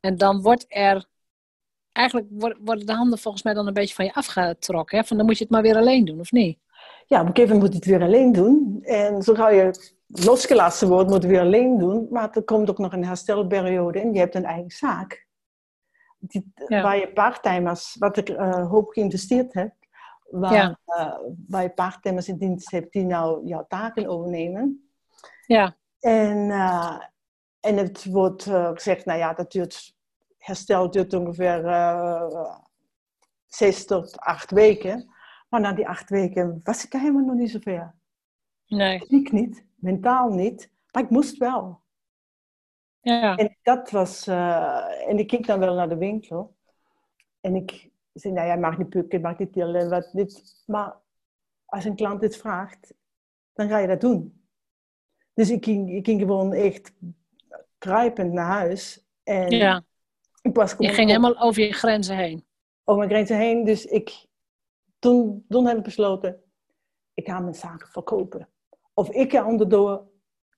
En 0.00 0.16
dan 0.16 0.42
wordt 0.42 0.64
er, 0.68 1.04
eigenlijk 1.92 2.26
worden 2.60 2.86
de 2.86 2.92
handen 2.92 3.18
volgens 3.18 3.42
mij 3.42 3.54
dan 3.54 3.66
een 3.66 3.72
beetje 3.72 3.94
van 3.94 4.04
je 4.04 4.14
afgetrokken. 4.14 4.98
Hè? 4.98 5.04
Van 5.04 5.16
dan 5.16 5.26
moet 5.26 5.38
je 5.38 5.44
het 5.44 5.52
maar 5.52 5.62
weer 5.62 5.76
alleen 5.76 6.04
doen, 6.04 6.20
of 6.20 6.32
niet? 6.32 6.58
Ja, 7.06 7.20
op 7.20 7.26
een 7.26 7.34
gegeven 7.34 7.54
moment 7.56 7.60
moet 7.60 7.84
je 7.84 7.90
het 7.90 7.98
weer 7.98 8.08
alleen 8.08 8.32
doen. 8.32 8.82
En 8.82 9.22
zo 9.22 9.34
ga 9.34 9.48
je 9.48 9.94
losgelaten 10.06 10.88
wordt, 10.88 11.10
moet 11.10 11.22
je 11.22 11.28
het 11.28 11.36
weer 11.36 11.46
alleen 11.46 11.78
doen. 11.78 12.06
Maar 12.10 12.30
er 12.30 12.42
komt 12.42 12.70
ook 12.70 12.78
nog 12.78 12.92
een 12.92 13.04
herstelperiode 13.04 14.00
en 14.00 14.12
je 14.12 14.18
hebt 14.18 14.34
een 14.34 14.44
eigen 14.44 14.70
zaak. 14.70 15.28
Die, 16.18 16.52
ja. 16.66 16.82
Waar 16.82 16.98
je 16.98 17.12
parttimers, 17.12 17.96
wat 17.98 18.16
ik 18.16 18.28
uh, 18.28 18.70
hoop 18.70 18.88
geïnvesteerd 18.88 19.54
heb, 19.54 19.72
waar, 20.30 20.52
ja. 20.52 20.78
uh, 20.86 21.14
waar 21.48 21.62
je 21.62 21.70
parttimers 21.70 22.28
in 22.28 22.36
dienst 22.36 22.70
hebt 22.70 22.92
die 22.92 23.04
nou 23.04 23.46
jouw 23.46 23.64
taken 23.68 24.06
overnemen. 24.06 24.90
Ja. 25.46 25.76
En, 26.00 26.36
uh, 26.36 27.00
en 27.60 27.76
het 27.76 28.04
wordt 28.04 28.46
uh, 28.46 28.70
gezegd, 28.70 29.04
nou 29.04 29.18
ja, 29.18 29.32
dat 29.34 29.52
duurt, 29.52 29.96
herstel 30.38 30.90
duurt 30.90 31.14
ongeveer 31.14 31.64
uh, 31.64 32.56
zes 33.46 33.86
tot 33.86 34.18
acht 34.18 34.50
weken. 34.50 35.10
Maar 35.48 35.60
na 35.60 35.72
die 35.72 35.88
acht 35.88 36.10
weken 36.10 36.60
was 36.62 36.84
ik 36.84 36.92
helemaal 36.92 37.24
nog 37.24 37.34
niet 37.34 37.50
zover. 37.50 37.94
Nee. 38.66 39.04
Ik 39.08 39.32
niet, 39.32 39.64
mentaal 39.74 40.30
niet, 40.30 40.70
maar 40.90 41.02
ik 41.02 41.10
moest 41.10 41.36
wel. 41.36 41.80
Ja. 43.00 43.36
En 43.36 43.56
dat 43.62 43.90
was, 43.90 44.28
uh, 44.28 45.08
en 45.08 45.18
ik 45.18 45.26
keek 45.26 45.46
dan 45.46 45.58
wel 45.58 45.74
naar 45.74 45.88
de 45.88 45.96
winkel. 45.96 46.56
En 47.40 47.54
ik 47.54 47.90
zei, 48.12 48.34
nou 48.34 48.46
ja, 48.46 48.56
mag 48.56 48.78
niet 48.78 48.88
pukken, 48.88 49.20
mag 49.20 49.38
niet 49.38 49.52
tillen, 49.52 49.90
wat 49.90 50.12
niet. 50.12 50.62
Maar 50.66 50.96
als 51.64 51.84
een 51.84 51.96
klant 51.96 52.20
dit 52.20 52.36
vraagt, 52.36 52.94
dan 53.52 53.68
ga 53.68 53.78
je 53.78 53.86
dat 53.86 54.00
doen. 54.00 54.44
Dus 55.34 55.50
ik 55.50 55.64
ging, 55.64 55.90
ik 55.90 56.04
ging 56.04 56.20
gewoon 56.20 56.52
echt 56.52 56.92
kruipend 57.80 58.32
naar 58.32 58.46
huis. 58.46 59.06
En 59.22 59.50
ja. 59.50 59.82
ik 60.42 60.54
was 60.54 60.74
je 60.78 60.88
ging 60.88 60.98
op, 60.98 61.06
helemaal 61.06 61.38
over 61.38 61.62
je 61.62 61.72
grenzen 61.72 62.16
heen. 62.16 62.44
Over 62.84 63.06
mijn 63.06 63.14
grenzen 63.14 63.36
heen. 63.36 63.64
Dus 63.64 63.84
ik, 63.84 64.26
toen, 64.98 65.44
toen 65.48 65.66
heb 65.66 65.76
ik 65.76 65.82
besloten, 65.82 66.42
ik 67.14 67.26
ga 67.26 67.40
mijn 67.40 67.54
zaken 67.54 67.88
verkopen. 67.88 68.48
Of 68.94 69.10
ik 69.10 69.32
ga 69.32 69.46
onderdoor, 69.46 70.08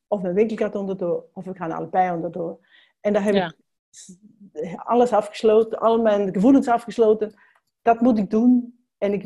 of 0.06 0.22
mijn 0.22 0.34
winkel 0.34 0.56
gaat 0.56 0.74
onderdoor, 0.74 1.24
of 1.32 1.44
we 1.44 1.54
gaan 1.54 1.72
allebei 1.72 2.14
onderdoor. 2.14 2.58
En 3.00 3.12
daar 3.12 3.24
heb 3.24 3.34
ja. 3.34 3.46
ik 3.46 4.74
alles 4.76 5.12
afgesloten, 5.12 5.78
al 5.78 6.02
mijn 6.02 6.32
gevoelens 6.32 6.68
afgesloten. 6.68 7.34
Dat 7.82 8.00
moet 8.00 8.18
ik 8.18 8.30
doen. 8.30 8.80
En 8.98 9.12
ik, 9.12 9.24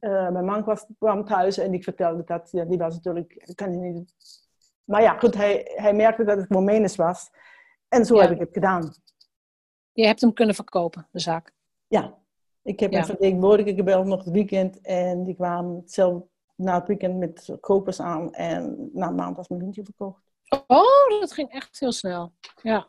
uh, 0.00 0.30
mijn 0.30 0.44
man 0.44 0.64
was, 0.64 0.86
kwam 0.98 1.24
thuis 1.24 1.58
en 1.58 1.74
ik 1.74 1.84
vertelde 1.84 2.24
dat. 2.24 2.48
Ja, 2.50 2.64
die 2.64 2.78
was 2.78 2.94
natuurlijk, 2.94 3.52
kan 3.54 3.72
je 3.72 3.78
niet 3.78 4.14
maar 4.86 5.02
ja, 5.02 5.18
goed, 5.18 5.34
hij, 5.34 5.72
hij 5.74 5.94
merkte 5.94 6.24
dat 6.24 6.38
het 6.38 6.48
Momenes 6.48 6.96
was. 6.96 7.30
En 7.88 8.04
zo 8.04 8.14
ja. 8.14 8.20
heb 8.20 8.30
ik 8.30 8.38
het 8.38 8.52
gedaan. 8.52 8.94
Je 9.92 10.06
hebt 10.06 10.20
hem 10.20 10.32
kunnen 10.32 10.54
verkopen, 10.54 11.08
de 11.10 11.18
zaak? 11.18 11.52
Ja. 11.86 12.18
Ik 12.62 12.80
heb 12.80 12.92
ja. 12.92 12.98
een 12.98 13.04
vertegenwoordiger 13.04 13.74
gebeld 13.74 14.06
nog 14.06 14.24
het 14.24 14.32
weekend. 14.32 14.80
En 14.80 15.24
die 15.24 15.34
kwamen 15.34 15.76
hetzelfde 15.76 16.26
na 16.54 16.78
het 16.78 16.86
weekend 16.86 17.18
met 17.18 17.56
kopers 17.60 18.00
aan 18.00 18.34
en 18.34 18.90
na 18.92 19.08
een 19.08 19.14
maand 19.14 19.36
was 19.36 19.48
mijn 19.48 19.60
windje 19.60 19.84
verkocht. 19.84 20.22
Oh, 20.66 21.20
dat 21.20 21.32
ging 21.32 21.50
echt 21.50 21.80
heel 21.80 21.92
snel. 21.92 22.32
Ja. 22.62 22.88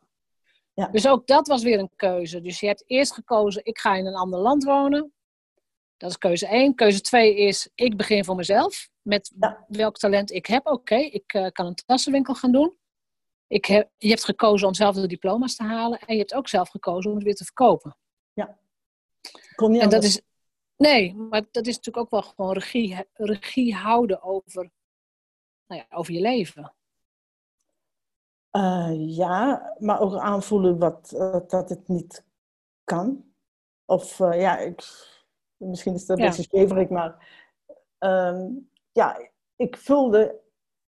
Ja. 0.73 0.87
Dus 0.87 1.07
ook 1.07 1.27
dat 1.27 1.47
was 1.47 1.63
weer 1.63 1.79
een 1.79 1.91
keuze. 1.95 2.41
Dus 2.41 2.59
je 2.59 2.67
hebt 2.67 2.83
eerst 2.87 3.13
gekozen, 3.13 3.65
ik 3.65 3.77
ga 3.77 3.95
in 3.95 4.05
een 4.05 4.15
ander 4.15 4.39
land 4.39 4.63
wonen. 4.63 5.13
Dat 5.97 6.09
is 6.09 6.17
keuze 6.17 6.47
één. 6.47 6.75
Keuze 6.75 7.01
twee 7.01 7.35
is, 7.35 7.69
ik 7.75 7.97
begin 7.97 8.25
voor 8.25 8.35
mezelf. 8.35 8.89
Met 9.01 9.33
Ja. 9.39 9.65
welk 9.67 9.97
talent 9.97 10.31
ik 10.31 10.45
heb. 10.45 10.67
Oké, 10.67 10.95
ik 10.95 11.33
eh, 11.33 11.47
kan 11.51 11.65
een 11.65 11.75
tassenwinkel 11.75 12.33
gaan 12.33 12.51
doen. 12.51 12.77
Ik 13.47 13.65
heb, 13.65 13.89
je 13.97 14.07
hebt 14.07 14.25
gekozen 14.25 14.67
om 14.67 14.73
zelf 14.73 14.95
de 14.95 15.07
diploma's 15.07 15.55
te 15.55 15.63
halen. 15.63 15.99
En 15.99 16.13
je 16.13 16.19
hebt 16.19 16.33
ook 16.33 16.47
zelf 16.47 16.69
gekozen 16.69 17.09
om 17.09 17.15
het 17.15 17.25
weer 17.25 17.35
te 17.35 17.43
verkopen. 17.43 17.97
Kon 19.55 19.71
niet 19.71 19.81
En 19.81 19.89
dat 19.89 20.03
is, 20.03 20.21
nee, 20.75 21.15
maar 21.15 21.45
dat 21.51 21.67
is 21.67 21.75
natuurlijk 21.75 22.05
ook 22.05 22.21
wel 22.21 22.21
gewoon 22.33 22.53
regie, 22.53 23.05
regie 23.13 23.75
houden 23.75 24.21
over, 24.21 24.71
nou 25.67 25.81
ja, 25.81 25.97
over 25.97 26.13
je 26.13 26.21
leven. 26.21 26.73
Eh, 28.49 29.15
ja, 29.15 29.73
maar 29.79 29.99
ook 29.99 30.15
aanvoelen 30.15 30.77
wat, 30.77 31.11
eh, 31.11 31.39
dat 31.47 31.69
het 31.69 31.87
niet 31.87 32.25
kan. 32.83 33.33
Of 33.85 34.17
ja, 34.17 34.57
ik, 34.57 34.83
misschien 35.57 35.93
is 35.93 36.05
dat 36.05 36.17
Ja. 36.17 36.25
best 36.25 36.43
scheverig, 36.43 36.89
maar 36.89 37.27
ehm, 37.97 38.49
ja, 38.91 39.29
ik 39.55 39.77
voelde, 39.77 40.39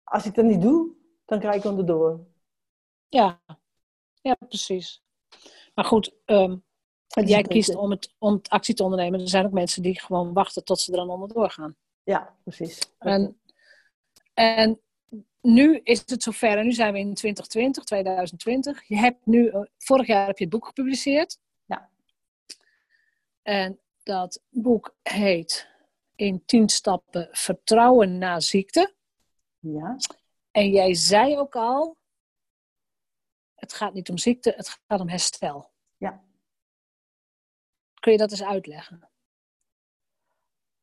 als 0.04 0.26
ik 0.26 0.36
dat 0.36 0.46
niet 0.46 0.62
doe, 0.62 0.92
dan 1.26 1.40
krijg 1.40 1.56
ik 1.56 1.64
onderdoor. 1.70 2.20
Ja, 3.08 3.42
ja 4.22 4.34
precies. 4.48 5.04
Maar 5.76 5.86
goed, 5.86 6.14
ehm, 6.26 6.58
jij 7.08 7.42
kiest 7.42 7.68
beetje- 7.68 7.82
om 7.82 7.92
het, 7.92 8.16
om 8.18 8.34
het 8.34 8.50
actie 8.50 8.76
te 8.76 8.84
ondernemen. 8.84 9.20
Er 9.20 9.30
zijn 9.30 9.46
ook 9.46 9.52
mensen 9.52 9.82
die 9.82 10.00
gewoon 10.00 10.34
wachten 10.34 10.64
tot 10.64 10.80
ze 10.80 10.92
er 10.92 10.98
dan 10.98 11.10
onderdoor 11.10 11.50
gaan. 11.50 11.76
Ja, 12.04 12.36
precies. 12.44 12.80
En, 12.98 13.40
en 14.34 14.82
nu 15.42 15.80
is 15.84 16.04
het 16.06 16.24
zover. 16.24 16.58
En 16.58 16.66
nu 16.66 16.72
zijn 16.72 16.94
we 16.94 17.00
in 17.00 17.14
2020, 17.14 17.84
2020. 17.84 18.88
Je 18.88 18.98
hebt 18.98 19.26
nu, 19.26 19.48
eh, 19.48 19.62
vorig 19.78 20.08
jaar 20.08 20.28
heb 20.28 20.38
je 20.38 20.44
het 20.44 20.54
boek 20.54 20.66
gepubliceerd. 20.66 21.40
Ja. 21.66 21.90
En 23.42 23.80
dat 24.08 24.44
boek 24.50 24.96
heet 25.02 25.68
In 26.16 26.46
10 26.46 26.70
stappen 26.70 27.28
Vertrouwen 27.32 28.18
na 28.18 28.40
ziekte. 28.40 28.96
Ja, 29.60 29.96
En 30.52 30.70
jij 30.70 30.94
zei 30.94 31.38
ook 31.38 31.56
al, 31.56 31.98
het 33.56 33.74
gaat 33.74 33.94
niet 33.94 34.10
om 34.10 34.18
ziekte, 34.18 34.54
het 34.56 34.80
gaat 34.88 35.00
om 35.00 35.10
herstel. 35.10 35.72
Ja. 35.98 36.24
Kun 38.00 38.12
je 38.12 38.18
dat 38.18 38.32
eens 38.32 38.44
uitleggen? 38.44 39.10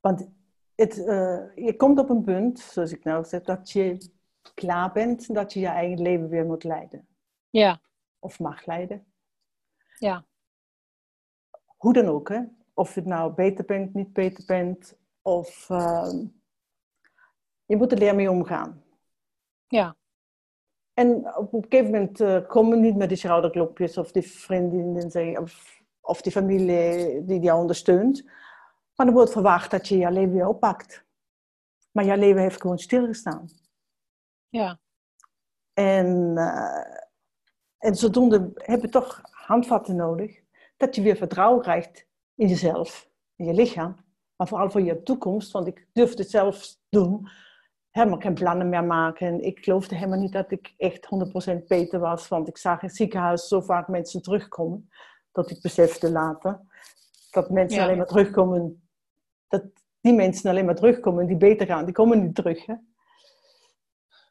want 0.01 0.29
het, 0.75 0.99
eh, 0.99 1.55
je 1.55 1.75
komt 1.77 1.99
op 1.99 2.09
een 2.09 2.25
punt, 2.25 2.59
zoals 2.61 2.93
ik 2.93 3.05
nou 3.05 3.25
zeg, 3.25 3.43
dat 3.43 3.71
je 3.71 4.11
klaar 4.55 4.93
bent 4.93 5.35
dat 5.35 5.53
je 5.53 5.61
je 5.61 5.67
eigen 5.67 6.03
leven 6.03 6.29
weer 6.29 6.45
moet 6.45 6.65
leiden. 6.65 7.09
Ja, 7.51 7.81
Of 8.19 8.39
mag 8.39 8.67
leiden. 8.67 9.13
ja, 9.99 10.25
Hoe 11.77 11.93
dan 11.93 12.07
ook, 12.07 12.29
hè. 12.29 12.41
Of 12.75 12.95
je 12.95 13.01
het 13.01 13.09
nou 13.09 13.33
beter 13.33 13.65
bent, 13.65 13.95
niet 13.95 14.13
beter 14.13 14.45
bent. 14.47 14.99
Of 15.23 15.71
ehm, 15.71 16.27
je 17.65 17.77
moet 17.77 17.93
er 17.93 17.99
leren 17.99 18.17
mee 18.17 18.31
omgaan. 18.31 18.85
ja, 19.67 19.97
En 20.95 21.37
op 21.37 21.53
een 21.53 21.67
gegeven 21.69 21.91
moment 21.91 22.21
eh, 22.21 22.47
komen 22.47 22.81
niet 22.81 22.97
meer 22.97 23.09
die 23.09 23.17
schouderklopjes 23.17 23.99
of 23.99 24.13
die 24.13 24.23
vriendinnen 24.23 25.39
of, 25.41 25.83
of 26.01 26.23
die 26.23 26.33
familie 26.33 27.25
die 27.25 27.41
jou 27.41 27.61
ondersteunt. 27.61 28.25
Maar 28.95 29.07
er 29.07 29.13
wordt 29.13 29.33
verwacht 29.33 29.71
dat 29.71 29.89
je 29.89 29.99
je 29.99 30.11
leven 30.11 30.33
weer 30.33 30.49
oppakt. 30.49 31.05
Maar 31.91 32.05
je 32.05 32.17
leven 32.17 32.41
heeft 32.41 32.61
gewoon 32.61 32.79
stilgestaan. 32.79 33.49
ja, 34.49 34.79
En, 35.73 36.37
eh, 36.37 37.01
en 37.79 37.95
zodoende 37.95 38.51
heb 38.55 38.81
je 38.81 38.89
toch 38.89 39.21
handvatten 39.31 39.97
nodig. 39.97 40.43
Dat 40.77 40.95
je 40.95 41.03
weer 41.03 41.17
vertrouwen 41.17 41.63
krijgt 41.63 42.07
in 42.35 42.49
jezelf, 42.49 43.09
in 43.37 43.45
je 43.45 43.53
lichaam. 43.55 43.97
Maar 44.37 44.49
vooral 44.49 44.71
voor 44.71 44.81
je 44.83 45.03
toekomst. 45.03 45.53
Want 45.53 45.67
ik 45.67 45.87
durfde 45.93 46.23
het 46.23 46.31
zelf 46.31 46.77
doen. 46.89 47.29
Helemaal 47.91 48.19
geen 48.21 48.35
plannen 48.35 48.69
meer 48.69 48.85
maken. 48.85 49.43
Ik 49.45 49.65
geloofde 49.65 49.95
helemaal 49.95 50.19
niet 50.19 50.33
dat 50.33 50.51
ik 50.51 50.75
echt 50.77 51.07
100% 51.63 51.67
beter 51.67 51.99
was. 52.01 52.29
Want 52.29 52.49
ik 52.49 52.59
zag 52.59 52.83
in 52.83 52.89
het 52.89 52.97
ziekenhuis 52.97 53.49
zo 53.49 53.61
vaak 53.61 53.89
mensen 53.89 54.23
terugkomen. 54.23 54.91
Dat 55.33 55.51
ik 55.51 55.61
besefte 55.63 56.11
later. 56.11 56.61
Dat 57.31 57.51
mensen 57.51 57.79
Ja. 57.79 57.85
alleen 57.85 57.97
maar 57.97 58.07
terugkomen. 58.07 58.89
Dat 59.49 59.63
die 60.01 60.13
mensen 60.13 60.51
alleen 60.51 60.65
maar 60.65 60.75
terugkomen 60.75 61.27
die 61.27 61.37
beter 61.37 61.67
gaan. 61.67 61.85
Die 61.85 61.95
komen 61.95 62.23
niet 62.23 62.35
terug. 62.35 62.67
Hè? 62.67 62.75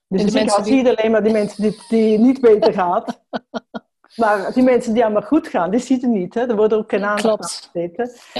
Dus 0.07 0.21
En 0.21 0.27
in 0.27 0.33
de 0.33 0.39
het 0.39 0.47
mensen 0.47 0.63
ziekenhuis 0.63 0.67
zie 0.67 0.83
je 0.83 0.97
alleen 0.97 1.11
maar 1.11 1.23
die 1.23 1.31
mensen 1.33 1.61
die, 1.63 1.81
die 1.89 2.19
niet 2.19 2.41
beter 2.41 2.73
gaat. 2.73 3.21
maar 4.15 4.53
die 4.53 4.63
mensen 4.63 4.93
die 4.93 5.03
allemaal 5.03 5.21
goed 5.21 5.47
gaan, 5.47 5.71
die 5.71 5.79
ziet 5.79 6.01
je 6.01 6.07
niet. 6.07 6.33
Hè? 6.33 6.41
Er 6.47 6.55
wordt 6.55 6.73
ook 6.73 6.89
geen 6.89 7.03
aandacht 7.03 7.69
aan. 7.73 7.91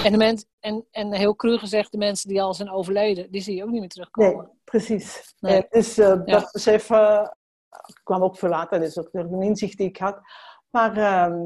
En, 0.03 0.11
de 0.11 0.17
mens, 0.17 0.45
en, 0.59 0.85
en 0.91 1.13
heel 1.13 1.35
cru 1.35 1.57
gezegd, 1.57 1.91
de 1.91 1.97
mensen 1.97 2.29
die 2.29 2.41
al 2.41 2.53
zijn 2.53 2.69
overleden, 2.71 3.31
die 3.31 3.41
zie 3.41 3.55
je 3.55 3.63
ook 3.63 3.69
niet 3.69 3.79
meer 3.79 3.89
terugkomen. 3.89 4.45
Nee, 4.45 4.53
precies. 4.63 5.33
Nee. 5.39 5.55
En 5.55 5.65
dus 5.69 5.97
eh, 5.97 6.07
Ja. 6.07 6.39
dat 6.39 6.49
besef 6.51 6.89
eh, 6.89 7.27
kwam 8.03 8.23
ook 8.23 8.37
veel 8.37 8.49
later. 8.49 8.79
Dat 8.79 8.87
is 8.87 8.97
ook 8.99 9.09
een 9.11 9.41
inzicht 9.41 9.77
die 9.77 9.87
ik 9.87 9.97
had. 9.97 10.19
Maar 10.69 10.97
ehm, 10.97 11.39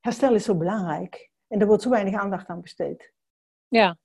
herstel 0.00 0.34
is 0.34 0.44
zo 0.44 0.54
belangrijk. 0.56 1.30
En 1.48 1.60
er 1.60 1.66
wordt 1.66 1.82
zo 1.82 1.90
weinig 1.90 2.20
aandacht 2.20 2.46
aan 2.48 2.60
besteed. 2.60 3.12
Ja, 3.68 3.96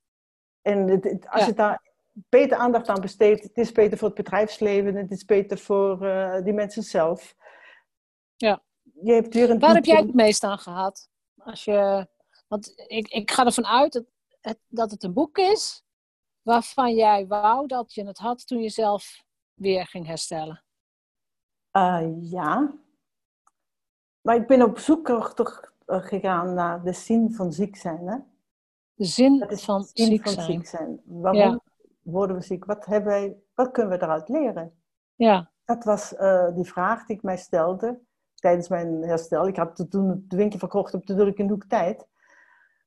En 0.62 0.88
het, 0.88 1.04
het- 1.04 1.28
als 1.30 1.42
Ja. 1.42 1.48
je 1.48 1.54
daar 1.54 1.82
beter 2.30 2.58
aandacht 2.58 2.88
aan 2.90 3.02
besteedt, 3.02 3.44
het 3.44 3.58
is 3.58 3.72
beter 3.72 3.98
voor 3.98 4.08
het 4.08 4.18
bedrijfsleven, 4.18 4.96
het 4.96 5.12
is 5.12 5.26
beter 5.26 5.58
voor 5.58 6.06
eh, 6.06 6.44
die 6.44 6.54
mensen 6.54 6.84
zelf. 6.84 7.36
Ja. 8.36 8.64
Je 9.06 9.14
hebt 9.14 9.60
waar 9.60 9.74
heb 9.74 9.86
jij 9.86 10.02
het 10.02 10.14
meest 10.14 10.44
aan 10.44 10.58
gehad? 10.60 11.10
Als 11.38 11.64
je, 11.64 12.08
want 12.48 12.74
ik, 12.88 13.08
ik 13.08 13.32
ga 13.32 13.46
ervan 13.46 13.66
uit 13.66 13.94
dat 13.94 14.06
het, 14.42 14.60
dat 14.68 14.92
het 14.92 15.04
een 15.04 15.14
boek 15.14 15.38
is 15.38 15.84
waarvan 16.42 16.96
jij 16.96 17.28
wou 17.28 17.68
dat 17.68 17.94
je 17.94 18.06
het 18.06 18.18
had 18.18 18.48
toen 18.48 18.62
je 18.62 18.70
zelf 18.70 19.24
weer 19.54 19.86
ging 19.88 20.06
herstellen. 20.06 20.64
Eh, 21.72 22.08
ja. 22.20 22.74
Maar 24.22 24.36
ik 24.36 24.48
ben 24.48 24.62
op 24.62 24.78
zoek 24.78 25.32
toch 25.36 25.74
eh, 25.86 26.02
gegaan 26.06 26.54
naar 26.54 26.84
de 26.84 26.94
zin 26.94 27.34
van 27.34 27.54
ziek 27.54 27.76
zijn. 27.76 28.08
Hè? 28.08 28.18
De 28.94 29.06
zin 29.06 29.40
Dat 29.40 29.52
is 29.52 29.66
van 29.66 29.84
zin 29.84 30.06
ziek 30.06 30.24
van 30.24 30.34
zijn. 30.34 30.46
ziek 30.46 30.68
zijn. 30.68 31.02
Waarom 31.06 31.40
Ja. 31.42 31.60
worden 32.02 32.36
we 32.36 32.42
ziek? 32.42 32.66
Wat, 32.66 32.86
hebben 32.86 33.12
wij, 33.12 33.38
wat 33.54 33.72
kunnen 33.72 33.98
we 33.98 34.04
eruit 34.04 34.30
leren? 34.30 34.84
Ja, 35.16 35.52
Dat 35.66 35.84
was 35.84 36.16
eh, 36.16 36.56
die 36.56 36.66
vraag 36.66 37.06
die 37.06 37.16
ik 37.16 37.24
mij 37.24 37.38
stelde 37.38 38.00
tijdens 38.46 38.68
mijn 38.70 39.02
herstel. 39.04 39.48
Ik 39.48 39.56
had 39.56 39.86
toen 39.90 40.26
de 40.28 40.36
winkel 40.36 40.60
verkocht 40.60 40.94
op 40.94 41.06
de 41.06 41.16
drukke 41.16 41.44
hoek 41.44 41.64
tijd. 41.66 42.06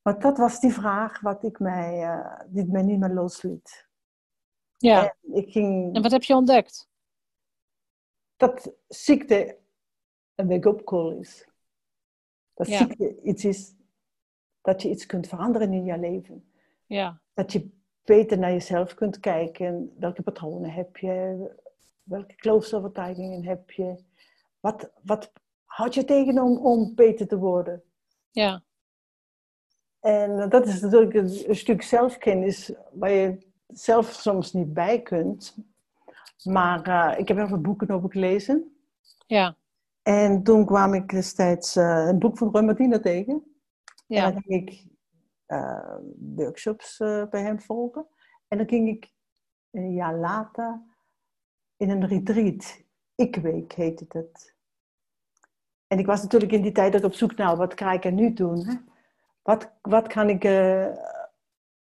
Maar 0.02 0.18
dat 0.20 0.38
was 0.38 0.60
die 0.60 0.72
vraag 0.72 1.20
wat 1.20 1.44
ik 1.44 1.58
mij, 1.58 2.02
eh, 2.02 2.40
die 2.46 2.66
mij 2.66 2.82
niet 2.82 2.98
meer 2.98 3.08
losliet. 3.10 3.86
ja. 4.76 5.02
En 5.02 5.34
ik 5.34 5.50
ging 5.52 5.94
En 5.96 6.02
wat 6.02 6.10
heb 6.10 6.22
je 6.22 6.34
ontdekt? 6.34 6.88
dat 8.36 8.72
ziekte 8.88 9.58
een 10.34 10.48
wake-up 10.48 10.84
call 10.84 11.14
is. 11.18 11.48
Dat 12.54 12.66
Ja. 12.68 12.76
ziekte 12.78 13.20
iets 13.22 13.44
is 13.44 13.74
dat 14.62 14.82
je 14.82 14.90
iets 14.90 15.06
kunt 15.06 15.28
veranderen 15.28 15.72
in 15.72 15.84
je 15.84 15.98
leven. 15.98 16.52
Ja, 16.86 17.20
Dat 17.34 17.52
je 17.52 17.70
beter 18.04 18.38
naar 18.38 18.52
jezelf 18.52 18.94
kunt 18.94 19.20
kijken. 19.20 19.94
Welke 19.98 20.22
patronen 20.22 20.70
heb 20.70 20.96
je? 20.96 21.46
Welke 22.02 22.34
geloofsovertuigingen 22.36 23.44
heb 23.44 23.70
je? 23.70 24.04
Wat, 24.60 24.90
wat 25.02 25.32
houd 25.68 25.94
je 25.94 26.04
tegen 26.04 26.38
om, 26.38 26.58
om 26.58 26.94
beter 26.94 27.26
te 27.26 27.38
worden? 27.38 27.82
ja, 28.30 28.62
En 30.00 30.48
dat 30.48 30.66
is 30.66 30.80
natuurlijk 30.80 31.14
een, 31.14 31.48
een 31.48 31.56
stuk 31.56 31.82
zelfkennis 31.82 32.72
waar 32.92 33.10
je 33.10 33.46
zelf 33.66 34.06
soms 34.06 34.52
niet 34.52 34.72
bij 34.72 35.02
kunt. 35.02 35.56
Maar 36.44 36.82
eh, 36.82 37.18
ik 37.18 37.28
heb 37.28 37.36
heel 37.36 37.48
veel 37.48 37.60
boeken 37.60 37.90
over 37.90 38.10
gelezen. 38.10 38.76
ja, 39.26 39.56
En 40.02 40.42
toen 40.42 40.66
kwam 40.66 40.94
ik 40.94 41.08
destijds 41.08 41.76
eh, 41.76 42.06
een 42.06 42.18
boek 42.18 42.38
van 42.38 42.50
Roy 42.50 42.62
Martina 42.62 43.00
tegen. 43.00 43.34
En 43.34 44.16
ja, 44.16 44.30
dan 44.30 44.42
ging 44.42 44.68
ik 44.68 44.86
eh, 45.46 45.96
workshops 46.34 46.96
bij 47.30 47.42
hem 47.42 47.60
volgen. 47.60 48.06
En 48.48 48.58
dan 48.58 48.68
ging 48.68 48.88
ik 48.88 49.12
een 49.70 49.94
jaar 49.94 50.16
later 50.18 50.82
in 51.76 51.90
een 51.90 52.06
retreat. 52.06 52.82
Ik-week 53.14 53.72
heette 53.72 54.04
het. 54.08 54.56
En 55.88 55.98
ik 55.98 56.06
was 56.06 56.22
natuurlijk 56.22 56.52
in 56.52 56.62
die 56.62 56.72
tijd 56.72 56.96
ook 56.96 57.04
op 57.04 57.14
zoek 57.14 57.36
naar 57.36 57.56
wat 57.56 57.74
kan 57.74 57.92
ik 57.92 58.04
er 58.04 58.12
nu 58.12 58.32
doen. 58.32 58.66
Hè? 58.66 58.74
Wat, 59.42 59.70
wat 59.82 60.06
kan 60.06 60.28
ik, 60.28 60.44
eh, 60.44 60.86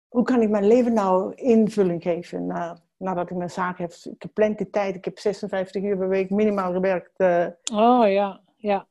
hoe 0.08 0.22
kan 0.24 0.40
ik 0.42 0.48
mijn 0.50 0.66
leven 0.66 0.92
nou 0.92 1.34
invulling 1.34 2.02
geven 2.02 2.46
na, 2.46 2.78
nadat 2.96 3.30
ik 3.30 3.36
mijn 3.36 3.50
zaak 3.50 3.78
heb 3.78 3.92
gepland 4.18 4.58
die 4.58 4.70
tijd. 4.70 4.94
Ik 4.94 5.04
heb 5.04 5.18
56 5.18 5.82
uur 5.82 5.96
per 5.96 6.08
week 6.08 6.30
minimaal 6.30 6.72
gewerkt. 6.72 7.18
eh, 7.18 7.46
Oh 7.72 8.08
ja, 8.10 8.40
ja, 8.56 8.86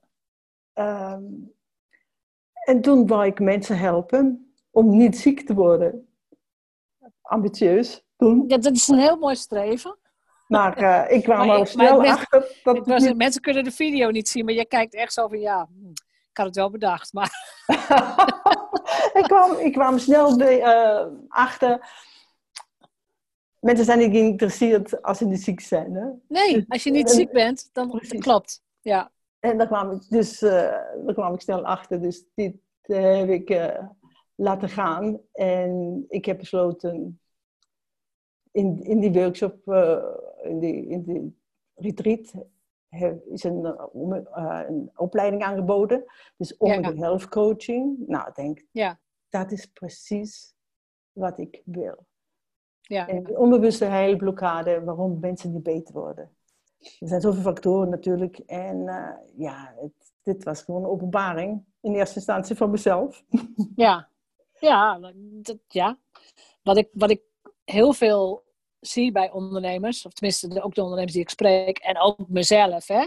Ehm, 0.74 1.24
en 2.66 2.82
toen 2.82 3.08
wou 3.08 3.26
ik 3.26 3.40
mensen 3.40 3.78
helpen 3.78 4.54
om 4.72 4.98
niet 4.98 5.18
ziek 5.18 5.46
te 5.46 5.54
worden. 5.54 6.08
Ambitieus. 7.22 8.04
toen. 8.18 8.44
Ja, 8.48 8.58
dat 8.58 8.74
is 8.74 8.88
een 8.88 8.98
heel 9.00 9.18
mooi 9.18 9.36
streven. 9.36 9.98
Maar 10.48 10.82
uh, 10.82 11.18
ik 11.18 11.24
kwam 11.24 11.50
al 11.50 11.66
snel 11.66 12.06
achter 12.06 12.60
dat... 12.64 12.88
Was, 12.88 13.04
niet... 13.04 13.18
Mensen 13.18 13.42
kunnen 13.42 13.64
de 13.64 13.72
video 13.72 14.10
niet 14.10 14.30
zien, 14.30 14.46
maar 14.46 14.54
je 14.54 14.66
kijkt 14.66 14.94
echt 14.94 15.14
zo 15.14 15.28
van 15.28 15.40
ja, 15.40 15.68
hm, 15.68 15.90
ik 16.30 16.38
had 16.38 16.46
het 16.46 16.56
wel 16.56 16.70
bedacht. 16.70 17.14
Maar... 17.14 17.32
ik, 19.20 19.24
kwam, 19.24 19.58
ik 19.58 19.74
kwam 19.74 19.98
snel 19.98 20.38
de, 20.38 20.58
uh, 20.58 21.20
achter. 21.28 21.90
Mensen 23.60 23.86
zijn 23.86 24.00
niet 24.00 24.12
geïnteresseerd 24.12 25.02
als 25.02 25.18
ze 25.18 25.26
niet 25.26 25.44
ziek 25.44 25.60
zijn. 25.60 25.94
Hè? 25.94 26.06
Nee, 26.28 26.54
dus 26.54 26.66
als 26.68 26.84
je 26.84 26.92
niet 26.92 27.10
ziek 27.10 27.32
bent, 27.32 27.70
dan 27.74 28.02
klopt. 28.20 28.64
Ja. 28.82 29.12
En 29.40 29.58
daar 29.58 29.68
kwam 29.68 29.92
ik, 29.92 30.10
dus, 30.10 30.42
uh, 30.42 30.52
daar 31.06 31.14
kwam 31.14 31.34
ik 31.34 31.42
snel 31.42 31.66
achter. 31.66 32.02
Dus 32.02 32.24
dit 32.34 32.56
heb 32.82 33.30
ik 33.30 33.74
laten 34.36 34.70
gaan. 34.70 35.20
En 35.34 36.06
ik 36.10 36.26
heb 36.26 36.38
besloten 36.38 37.20
in, 38.56 38.84
in 38.84 39.00
die 39.00 39.12
workshop, 39.12 39.56
uh, 39.66 40.04
in, 40.46 40.60
die, 40.60 40.88
in 40.88 41.04
die 41.04 41.38
retreat, 41.76 42.34
is 43.30 43.44
een, 43.44 43.76
uh, 43.94 44.62
een 44.68 44.92
opleiding 44.96 45.44
aangeboden. 45.44 46.04
Dus 46.38 46.58
om 46.58 46.72
ja. 46.72 46.94
health 46.94 47.28
coaching. 47.30 47.98
Nou, 48.08 48.28
ik 48.28 48.36
denk, 48.36 48.66
ja. 48.72 49.00
dat 49.30 49.52
is 49.52 49.66
precies 49.66 50.56
wat 51.12 51.40
ik 51.40 51.62
wil. 51.66 52.06
Ja. 52.82 53.08
En 53.08 53.24
de 53.24 53.38
onbewuste 53.38 53.86
heilblokkade, 53.86 54.84
waarom 54.84 55.20
mensen 55.20 55.52
niet 55.52 55.64
beter 55.64 55.94
worden. 55.94 56.30
Er 56.80 57.08
zijn 57.08 57.22
zoveel 57.22 57.42
factoren 57.42 57.90
natuurlijk. 57.90 58.38
En 58.38 58.78
uh, 58.78 59.10
ja, 59.38 59.74
het, 59.80 60.14
dit 60.24 60.44
was 60.44 60.62
gewoon 60.62 60.84
een 60.84 60.90
openbaring. 60.90 61.64
In 61.82 61.94
eerste 61.94 62.16
instantie 62.16 62.56
van 62.56 62.70
mezelf. 62.70 63.24
Ja, 63.76 64.10
ja, 64.60 65.00
dat, 65.42 65.58
ja. 65.68 65.98
Wat, 66.64 66.78
ik, 66.78 66.90
wat 66.92 67.10
ik 67.10 67.22
heel 67.64 67.94
veel 67.94 68.45
zie 68.88 69.12
bij 69.12 69.32
ondernemers, 69.32 70.06
of 70.06 70.14
tenminste 70.14 70.64
ook 70.64 70.76
de 70.76 70.82
ondernemers 70.82 71.14
die 71.14 71.22
ik 71.22 71.30
spreek, 71.30 71.78
en 71.78 72.00
ook 72.00 72.18
mezelf. 72.28 72.88
Hè? 72.88 73.06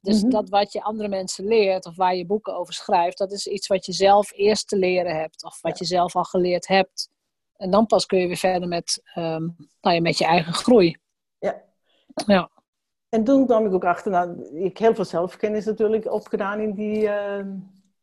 Dus 0.00 0.22
mhm. 0.22 0.30
dat 0.30 0.48
wat 0.48 0.72
je 0.72 0.82
andere 0.82 1.08
mensen 1.08 1.44
leert 1.44 1.86
of 1.86 1.96
waar 1.96 2.14
je 2.14 2.26
boeken 2.26 2.56
over 2.56 2.74
schrijft, 2.74 3.18
dat 3.18 3.32
is 3.32 3.46
iets 3.46 3.66
wat 3.66 3.86
je 3.86 3.92
zelf 3.92 4.32
eerst 4.32 4.68
te 4.68 4.76
leren 4.76 5.16
hebt 5.16 5.44
of 5.44 5.60
wat 5.60 5.78
je 5.78 5.84
zelf 5.84 6.16
al 6.16 6.24
geleerd 6.24 6.66
hebt. 6.66 7.08
En 7.56 7.70
dan 7.70 7.86
pas 7.86 8.06
kun 8.06 8.18
je 8.18 8.26
weer 8.26 8.36
verder 8.36 8.68
met, 8.68 9.02
um, 9.14 9.56
nou 9.80 9.94
ja, 9.94 10.00
met 10.00 10.18
je 10.18 10.24
eigen 10.24 10.52
groei. 10.52 10.96
Ja. 11.38 11.62
ja. 12.26 12.50
En 13.08 13.24
toen 13.24 13.46
kwam 13.46 13.66
ik 13.66 13.72
ook 13.72 13.84
achter, 13.84 14.10
nou, 14.10 14.44
ik 14.54 14.62
heb 14.62 14.76
heel 14.78 14.94
veel 14.94 15.04
zelfkennis 15.04 15.64
natuurlijk 15.64 16.12
opgedaan 16.12 16.60
in 16.60 16.72
die 16.74 17.02
uh, 17.02 17.44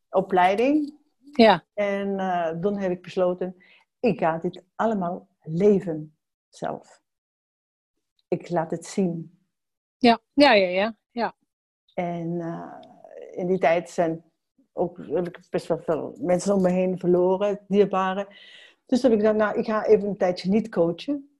opleiding. 0.09 0.93
Ja. 1.33 1.63
En 1.73 2.07
uh, 2.07 2.49
toen 2.49 2.77
heb 2.77 2.91
ik 2.91 3.01
besloten, 3.01 3.55
ik 3.99 4.19
ga 4.19 4.37
dit 4.37 4.63
allemaal 4.75 5.27
leven 5.41 6.17
zelf 6.49 7.01
ik 8.27 8.49
laat 8.49 8.71
het 8.71 8.85
zien. 8.85 9.39
Ja, 9.97 10.19
ja, 10.33 10.53
ja, 10.53 10.67
ja. 10.67 10.97
ja. 11.11 11.35
En 11.93 12.27
uh, 12.27 12.73
in 13.31 13.47
die 13.47 13.57
tijd 13.57 13.89
zijn 13.89 14.23
ook 14.73 14.99
best 15.49 15.67
wel 15.67 15.79
veel 15.79 16.17
mensen 16.19 16.53
om 16.53 16.61
me 16.61 16.69
heen 16.69 16.99
verloren, 16.99 17.59
dierbaren. 17.67 18.27
Dus 18.85 19.01
heb 19.01 19.11
ik 19.11 19.19
gezegd, 19.19 19.37
nou, 19.37 19.57
ik 19.57 19.65
ga 19.65 19.85
even 19.85 20.07
een 20.07 20.17
tijdje 20.17 20.49
niet 20.49 20.69
coachen. 20.69 21.39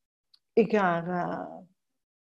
Ik 0.53 0.71
ga, 0.71 1.03
uh, 1.03 1.55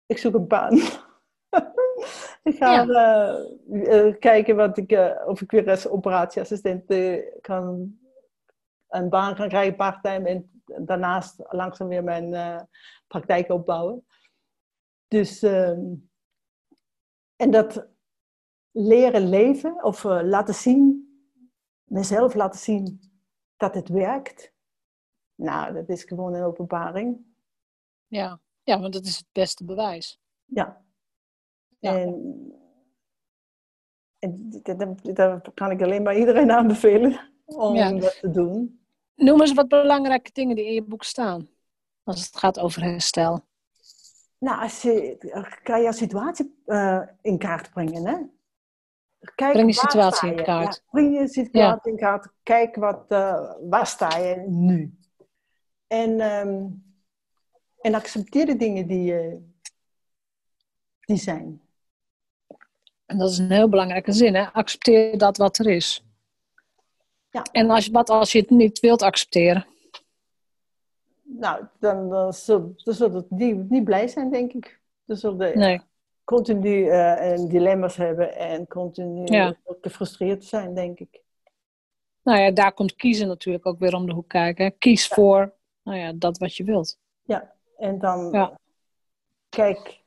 ik 0.06 0.18
zoek 0.18 0.34
een 0.34 0.46
baan. 0.46 0.74
ik 2.48 2.56
ga 2.56 2.72
ja. 2.72 3.38
uh, 3.68 4.14
kijken 4.18 4.56
wat 4.56 4.78
ik, 4.78 5.16
of 5.26 5.40
ik 5.40 5.50
weer 5.50 5.70
als 5.70 5.88
operatieassistent 5.88 6.84
kan 7.40 7.98
een 8.88 9.08
baan 9.08 9.36
gaan 9.36 9.48
krijgen 9.48 9.76
parttime 9.76 10.28
en 10.28 10.62
daarnaast 10.84 11.42
langzaam 11.48 11.88
weer 11.88 12.04
mijn 12.04 12.68
praktijk 13.06 13.50
opbouwen. 13.50 14.06
Dus, 15.08 15.42
ehm, 15.42 15.94
en 17.36 17.50
dat 17.50 17.88
leren 18.70 19.28
leven 19.28 19.84
of 19.84 20.04
uh, 20.04 20.20
laten 20.22 20.54
zien, 20.54 21.08
mezelf 21.84 22.34
laten 22.34 22.60
zien 22.60 23.00
dat 23.56 23.74
het 23.74 23.88
werkt. 23.88 24.52
Nou, 25.34 25.74
dat 25.74 25.88
is 25.88 26.04
gewoon 26.04 26.34
een 26.34 26.42
openbaring. 26.42 27.26
Ja, 28.06 28.40
ja 28.62 28.80
want 28.80 28.92
dat 28.92 29.04
is 29.04 29.16
het 29.16 29.26
beste 29.32 29.64
bewijs. 29.64 30.20
Ja. 30.44 30.84
ja. 31.78 31.98
En, 31.98 32.52
en 34.18 34.50
dat, 35.14 35.54
kan 35.54 35.70
ik 35.70 35.82
alleen 35.82 36.02
maar 36.02 36.18
iedereen 36.18 36.50
aanbevelen 36.50 37.32
om 37.44 38.00
dat 38.00 38.18
te 38.20 38.30
doen. 38.30 38.82
Noem 39.14 39.40
eens 39.40 39.54
wat 39.54 39.68
belangrijke 39.68 40.32
dingen 40.32 40.56
die 40.56 40.66
in 40.66 40.74
je 40.74 40.82
boek 40.82 41.04
staan. 41.04 41.48
Als 42.02 42.26
het 42.26 42.36
gaat 42.36 42.58
over 42.58 42.82
herstel. 42.82 43.47
Nou, 44.38 44.62
als 44.62 44.82
je, 44.82 45.16
kan 45.62 45.82
je 45.82 45.92
situatie 45.92 46.62
uh, 46.66 47.02
in 47.22 47.38
kaart 47.38 47.70
brengen, 47.70 48.06
hè? 48.06 48.16
Kijk, 49.34 49.52
breng 49.52 49.74
je 49.74 49.80
situatie 49.80 50.30
in 50.30 50.42
kaart. 50.42 50.74
Ja, 50.74 50.90
breng 50.90 51.18
je 51.18 51.28
situatie 51.28 51.92
in 51.92 51.98
kaart. 51.98 52.28
Kijk, 52.42 52.76
wat, 52.76 53.04
uh, 53.08 53.52
waar 53.60 53.86
sta 53.86 54.16
je 54.16 54.44
nu? 54.46 54.98
En, 55.86 56.20
um, 56.20 56.84
en 57.80 57.94
accepteer 57.94 58.46
de 58.46 58.56
dingen 58.56 58.86
die, 58.86 59.12
uh, 59.12 59.36
die 61.00 61.16
zijn. 61.16 61.60
En 63.06 63.18
dat 63.18 63.30
is 63.30 63.38
een 63.38 63.50
heel 63.50 63.68
belangrijke 63.68 64.12
zin, 64.12 64.34
hè? 64.34 64.52
Accepteer 64.52 65.18
dat 65.18 65.36
wat 65.36 65.58
er 65.58 65.66
is. 65.66 66.04
Ja. 67.30 67.42
En 67.52 67.70
als, 67.70 67.88
wat 67.88 68.10
als 68.10 68.32
je 68.32 68.38
het 68.40 68.50
niet 68.50 68.80
wilt 68.80 69.02
accepteren? 69.02 69.66
Nou, 71.38 71.64
dan, 71.78 72.08
dan, 72.08 72.32
zullen, 72.32 72.76
dan 72.84 73.26
niet, 73.28 73.70
niet 73.70 73.84
blij 73.84 74.08
zijn, 74.08 74.30
denk 74.30 74.52
ik. 74.52 74.80
Dan 75.04 75.16
zullen 75.16 75.58
nee. 75.58 75.80
continu 76.24 76.84
uh, 76.84 77.36
dilemma's 77.48 77.96
hebben 77.96 78.36
en 78.36 78.66
continu 78.66 79.24
ja. 79.24 79.54
gefrustreerd 79.80 80.44
zijn, 80.44 80.74
denk 80.74 80.98
ik. 80.98 81.20
Nou 82.22 82.40
ja, 82.40 82.50
daar 82.50 82.72
komt 82.72 82.94
kiezen 82.94 83.28
natuurlijk 83.28 83.66
ook 83.66 83.78
weer 83.78 83.94
om 83.94 84.06
de 84.06 84.12
hoek 84.12 84.28
kijken. 84.28 84.78
Kies 84.78 85.08
voor 85.08 85.56
nou 85.88 86.00
ja, 86.00 86.12
dat 86.12 86.38
wat 86.38 86.56
je 86.56 86.64
wilt. 86.64 86.98
Ja, 87.22 87.54
en 87.76 87.98
dan 87.98 88.28
ja. 88.32 88.58
kijk, 89.48 90.02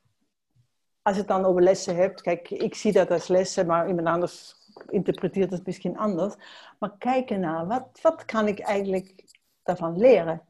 als 1.01 1.15
je 1.15 1.21
het 1.21 1.29
dan 1.29 1.45
over 1.45 1.61
lessen 1.61 1.95
hebt, 1.95 2.21
kijk, 2.21 2.49
ik 2.49 2.75
zie 2.75 2.91
dat 2.91 3.11
als 3.11 3.27
lessen, 3.27 3.65
maar 3.65 3.87
iemand 3.87 4.07
anders 4.07 4.55
interpreteert 4.89 5.51
het 5.51 5.65
misschien 5.65 5.97
anders. 5.97 6.35
Maar 6.79 6.97
kijken 6.97 7.39
naar, 7.39 7.67
wat, 7.67 7.99
wat 8.01 8.25
kan 8.25 8.47
ik 8.47 8.59
eigenlijk 8.59 9.23
daarvan 9.63 9.97
leren? 9.97 10.41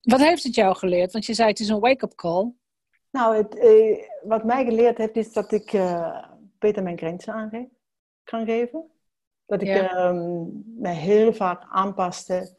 Wat 0.00 0.20
heeft 0.20 0.42
het 0.42 0.54
jou 0.54 0.76
geleerd? 0.76 1.12
Want 1.12 1.26
je 1.26 1.34
zei 1.34 1.48
het 1.48 1.60
is 1.60 1.68
een 1.68 1.80
wake-up 1.80 2.14
call. 2.14 2.52
Nou, 3.10 3.36
het, 3.36 3.58
eh, 3.58 4.08
wat 4.22 4.44
mij 4.44 4.64
geleerd 4.64 4.98
heeft 4.98 5.16
is 5.16 5.32
dat 5.32 5.52
ik 5.52 5.72
uh, 5.72 6.24
beter 6.58 6.82
mijn 6.82 6.98
grenzen 6.98 7.32
aan 7.32 7.70
kan 8.24 8.44
geven. 8.44 8.90
Dat 9.46 9.62
ik 9.62 9.68
ja. 9.68 9.90
Ehm, 9.94 10.42
me 10.80 10.88
heel 10.88 11.32
vaak 11.32 11.64
aanpaste, 11.68 12.56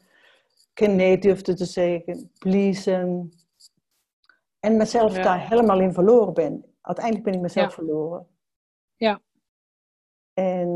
geen 0.74 0.96
nee 0.96 1.18
durfde 1.18 1.54
te 1.54 1.64
zeggen, 1.64 2.30
pleasen. 2.38 3.32
En 4.60 4.76
mezelf 4.76 5.12
daar 5.12 5.48
helemaal 5.48 5.80
in 5.80 5.92
verloren 5.92 6.34
ben. 6.34 6.64
Uiteindelijk 6.80 7.24
ben 7.24 7.34
ik 7.34 7.40
mezelf 7.40 7.74
verloren. 7.74 8.26
Ja. 8.96 9.20
En 10.32 10.68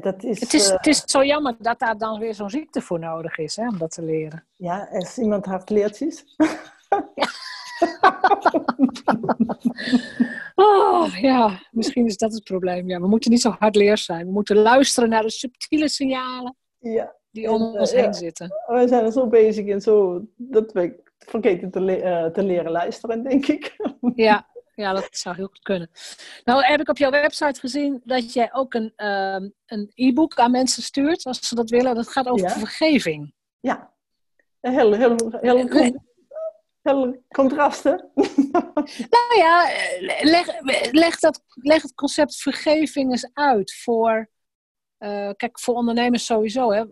dat 0.00 0.24
is, 0.24 0.40
het, 0.40 0.54
is, 0.54 0.68
uh, 0.68 0.76
het 0.76 0.86
is 0.86 1.02
zo 1.04 1.24
jammer 1.24 1.56
dat 1.58 1.78
daar 1.78 1.98
dan 1.98 2.18
weer 2.18 2.34
zo'n 2.34 2.50
ziekte 2.50 2.80
voor 2.80 2.98
nodig 2.98 3.38
is, 3.38 3.56
hè, 3.56 3.68
om 3.68 3.78
dat 3.78 3.90
te 3.90 4.02
leren. 4.02 4.44
Ja, 4.56 4.88
als 4.92 5.18
iemand 5.18 5.44
hard 5.44 5.70
leert 5.70 6.00
is. 6.00 6.24
oh, 10.54 11.16
ja, 11.20 11.60
misschien 11.70 12.06
is 12.06 12.16
dat 12.16 12.32
het 12.32 12.44
probleem. 12.44 12.88
Ja, 12.88 13.00
we 13.00 13.06
moeten 13.06 13.30
niet 13.30 13.40
zo 13.40 13.54
hard 13.58 13.76
leer 13.76 13.98
zijn. 13.98 14.26
We 14.26 14.32
moeten 14.32 14.56
luisteren 14.56 15.08
naar 15.08 15.22
de 15.22 15.30
subtiele 15.30 15.88
signalen 15.88 16.56
ja. 16.78 17.14
die 17.30 17.50
om 17.50 17.62
ons 17.62 17.92
uh, 17.92 17.96
heen 17.96 18.06
ja. 18.06 18.12
zitten. 18.12 18.48
We 18.66 18.88
zijn 18.88 19.04
er 19.04 19.12
zo 19.12 19.26
bezig 19.26 19.66
en 19.66 19.80
zo 19.80 20.22
dat 20.36 20.72
we 20.72 21.02
vergeten 21.18 21.70
te, 21.70 21.80
le 21.80 22.02
uh, 22.02 22.24
te 22.24 22.42
leren 22.42 22.70
luisteren, 22.70 23.22
denk 23.22 23.46
ik. 23.46 23.76
ja, 24.14 24.46
ja, 24.74 24.92
dat 24.92 25.08
zou 25.10 25.36
heel 25.36 25.46
goed 25.46 25.62
kunnen. 25.62 25.90
Nou 26.44 26.64
heb 26.64 26.80
ik 26.80 26.88
op 26.88 26.98
jouw 26.98 27.10
website 27.10 27.60
gezien 27.60 28.00
dat 28.04 28.32
jij 28.32 28.52
ook 28.52 28.74
een, 28.74 28.92
een 29.66 29.90
e-book 29.94 30.34
aan 30.34 30.50
mensen 30.50 30.82
stuurt, 30.82 31.24
als 31.24 31.48
ze 31.48 31.54
dat 31.54 31.70
willen. 31.70 31.94
Dat 31.94 32.08
gaat 32.08 32.26
over 32.26 32.50
vergeving. 32.50 33.34
Ja, 33.60 33.92
heel, 34.60 34.92
heel, 34.92 35.16
heel, 35.40 35.68
heel, 35.70 35.98
heel 36.82 37.24
contrasten. 37.28 38.10
nou 39.14 39.36
ja, 39.36 39.68
leg, 40.20 40.60
leg, 40.90 41.18
dat, 41.18 41.42
leg 41.54 41.82
het 41.82 41.94
concept 41.94 42.36
vergeving 42.36 43.10
eens 43.10 43.30
uit 43.32 43.74
voor, 43.74 44.30
uh, 44.98 45.30
kijk, 45.36 45.60
voor 45.60 45.74
ondernemers 45.74 46.24
sowieso. 46.24 46.72
Hè. 46.72 46.84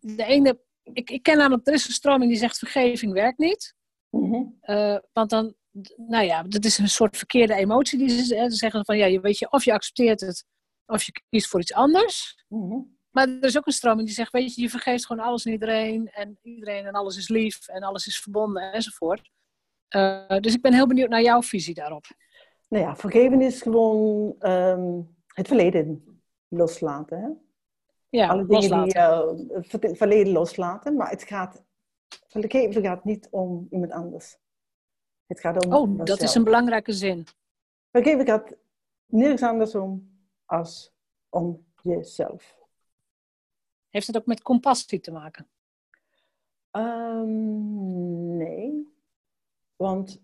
De 0.00 0.24
ene, 0.24 0.60
ik, 0.82 1.10
ik 1.10 1.22
ken 1.22 1.36
namelijk, 1.36 1.66
er 1.66 1.72
is 1.72 1.86
een 1.86 1.92
stroming 1.92 2.30
die 2.30 2.40
zegt 2.40 2.58
vergeving 2.58 3.12
werkt 3.12 3.38
niet. 3.38 3.74
Mm 4.10 4.32
-hmm. 4.32 4.58
uh, 4.62 4.98
want 5.12 5.30
dan 5.30 5.54
nou 5.96 6.24
ja, 6.24 6.42
dat 6.42 6.64
is 6.64 6.78
een 6.78 6.88
soort 6.88 7.16
verkeerde 7.16 7.54
emotie 7.54 7.98
die 7.98 8.08
ze, 8.08 8.44
zeggen 8.48 8.84
van 8.84 8.96
ja, 8.96 9.06
je 9.06 9.20
weet 9.20 9.38
je, 9.38 9.50
of 9.50 9.64
je 9.64 9.72
accepteert 9.72 10.20
het, 10.20 10.44
of 10.86 11.02
je 11.02 11.12
kiest 11.28 11.48
voor 11.48 11.60
iets 11.60 11.72
anders. 11.72 12.44
Mhm. 12.48 12.80
Maar 13.10 13.28
er 13.28 13.44
is 13.44 13.58
ook 13.58 13.66
een 13.66 13.72
stroming 13.72 14.06
die 14.06 14.16
zegt, 14.16 14.32
weet 14.32 14.54
je, 14.54 14.62
je 14.62 14.70
vergeeft 14.70 15.06
gewoon 15.06 15.24
alles 15.24 15.44
en 15.44 15.52
iedereen. 15.52 16.08
En 16.08 16.38
iedereen 16.42 16.86
en 16.86 16.92
alles 16.92 17.16
is 17.16 17.28
lief 17.28 17.68
en 17.68 17.82
alles 17.82 18.06
is 18.06 18.20
verbonden 18.20 18.72
enzovoort. 18.72 19.30
Uh, 19.96 20.38
dus 20.40 20.54
ik 20.54 20.60
ben 20.60 20.74
heel 20.74 20.86
benieuwd 20.86 21.08
naar 21.08 21.22
jouw 21.22 21.42
visie 21.42 21.74
daarop. 21.74 22.04
Nou 22.68 22.84
ja, 22.84 22.96
vergeven 22.96 23.40
is 23.40 23.62
gewoon 23.62 24.34
ehm, 24.38 25.00
het 25.26 25.46
verleden 25.46 26.20
loslaten. 26.48 27.20
Hè? 27.20 27.28
Ja, 28.08 28.28
Alle 28.28 28.46
dingen 28.46 28.68
loslaten. 28.68 29.36
die 29.36 29.56
uh, 29.56 29.62
het 29.80 29.96
verleden 29.96 30.32
loslaten. 30.32 30.96
Maar 30.96 31.10
het 31.10 31.22
gaat, 31.22 31.64
vergeven 32.28 32.82
gaat 32.82 33.04
niet 33.04 33.28
om 33.30 33.66
iemand 33.70 33.92
anders. 33.92 34.38
Het 35.28 35.40
gaat 35.40 35.64
om 35.64 35.72
Oh, 35.72 36.04
dat 36.04 36.20
is 36.20 36.34
een 36.34 36.44
belangrijke 36.44 36.92
zin. 36.92 37.26
Vergeven 37.90 38.26
gaat 38.26 38.54
nergens 39.06 39.42
anders 39.42 39.74
om 39.74 40.18
als 40.44 40.92
om 41.28 41.66
jezelf. 41.82 42.56
Heeft 43.88 44.06
het 44.06 44.16
ook 44.16 44.26
met 44.26 44.42
compassie 44.42 45.00
te 45.00 45.10
maken? 45.10 45.48
Um, 46.70 48.36
nee. 48.36 48.96
Want 49.76 50.22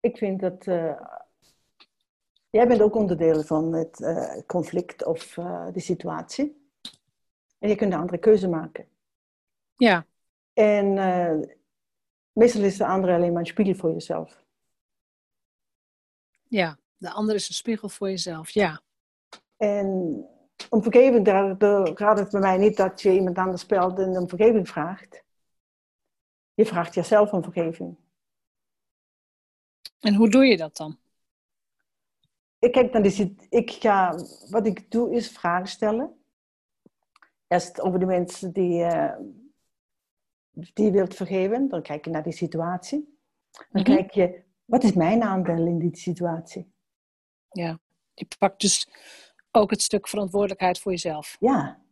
ik 0.00 0.16
vind 0.16 0.40
dat. 0.40 0.66
Uh, 0.66 1.00
jij 2.50 2.66
bent 2.66 2.80
ook 2.80 2.94
onderdeel 2.94 3.42
van 3.42 3.72
het 3.72 4.00
uh, 4.00 4.38
conflict 4.46 5.04
of 5.04 5.36
uh, 5.36 5.72
de 5.72 5.80
situatie. 5.80 6.68
En 7.58 7.68
je 7.68 7.74
kunt 7.74 7.92
een 7.92 7.98
andere 7.98 8.18
keuze 8.18 8.48
maken. 8.48 8.88
Ja. 9.76 10.06
En 10.52 10.98
meestal 12.32 12.62
is 12.62 12.76
de 12.76 12.86
andere 12.86 13.14
alleen 13.14 13.32
maar 13.32 13.40
een 13.40 13.46
spiegel 13.46 13.74
voor 13.74 13.92
jezelf. 13.92 14.44
Ja, 16.48 16.78
de 16.96 17.10
andere 17.10 17.38
is 17.38 17.48
een 17.48 17.54
spiegel 17.54 17.88
voor 17.88 18.08
jezelf, 18.08 18.50
ja. 18.50 18.82
En 19.56 19.88
om 20.68 20.82
vergeving, 20.82 21.24
daar, 21.24 21.58
daar 21.58 21.96
gaat 21.96 22.18
het 22.18 22.30
bij 22.30 22.40
mij 22.40 22.56
niet 22.56 22.76
dat 22.76 23.02
je 23.02 23.12
iemand 23.12 23.38
anders 23.38 23.62
speelt 23.62 23.98
en 23.98 24.16
om 24.16 24.28
vergeving 24.28 24.68
vraagt. 24.68 25.24
Je 26.54 26.66
vraagt 26.66 26.94
jezelf 26.94 27.32
om 27.32 27.42
vergeving. 27.42 27.96
En 30.00 30.14
hoe 30.14 30.30
doe 30.30 30.44
je 30.44 30.56
dat 30.56 30.76
dan? 30.76 30.98
Ik 32.58 32.72
kijk 32.72 32.92
naar 32.92 33.02
die, 33.02 33.36
ik 33.48 33.70
ga, 33.70 34.14
wat 34.50 34.66
ik 34.66 34.90
doe 34.90 35.14
is 35.14 35.30
vragen 35.30 35.68
stellen. 35.68 36.22
Eerst 37.46 37.80
over 37.80 37.98
de 37.98 38.06
mensen 38.06 38.52
die, 38.52 38.84
uh, 38.84 39.16
die 40.50 40.90
wilt 40.90 41.14
vergeven. 41.14 41.68
Dan 41.68 41.82
kijk 41.82 42.04
je 42.04 42.10
naar 42.10 42.22
die 42.22 42.32
situatie. 42.32 43.18
Dan 43.70 43.82
mhm. 43.82 43.94
kijk 43.94 44.10
je, 44.10 44.42
wat 44.64 44.84
is 44.84 44.92
mijn 44.92 45.22
aandeel 45.22 45.66
in 45.66 45.78
die 45.78 45.96
situatie? 45.96 46.72
Ja, 47.50 47.78
je 48.14 48.26
pakt 48.38 48.60
dus 48.60 48.88
ook 49.50 49.70
het 49.70 49.82
stuk 49.82 50.08
verantwoordelijkheid 50.08 50.78
voor 50.78 50.92
jezelf. 50.92 51.36
Ja. 51.40 51.82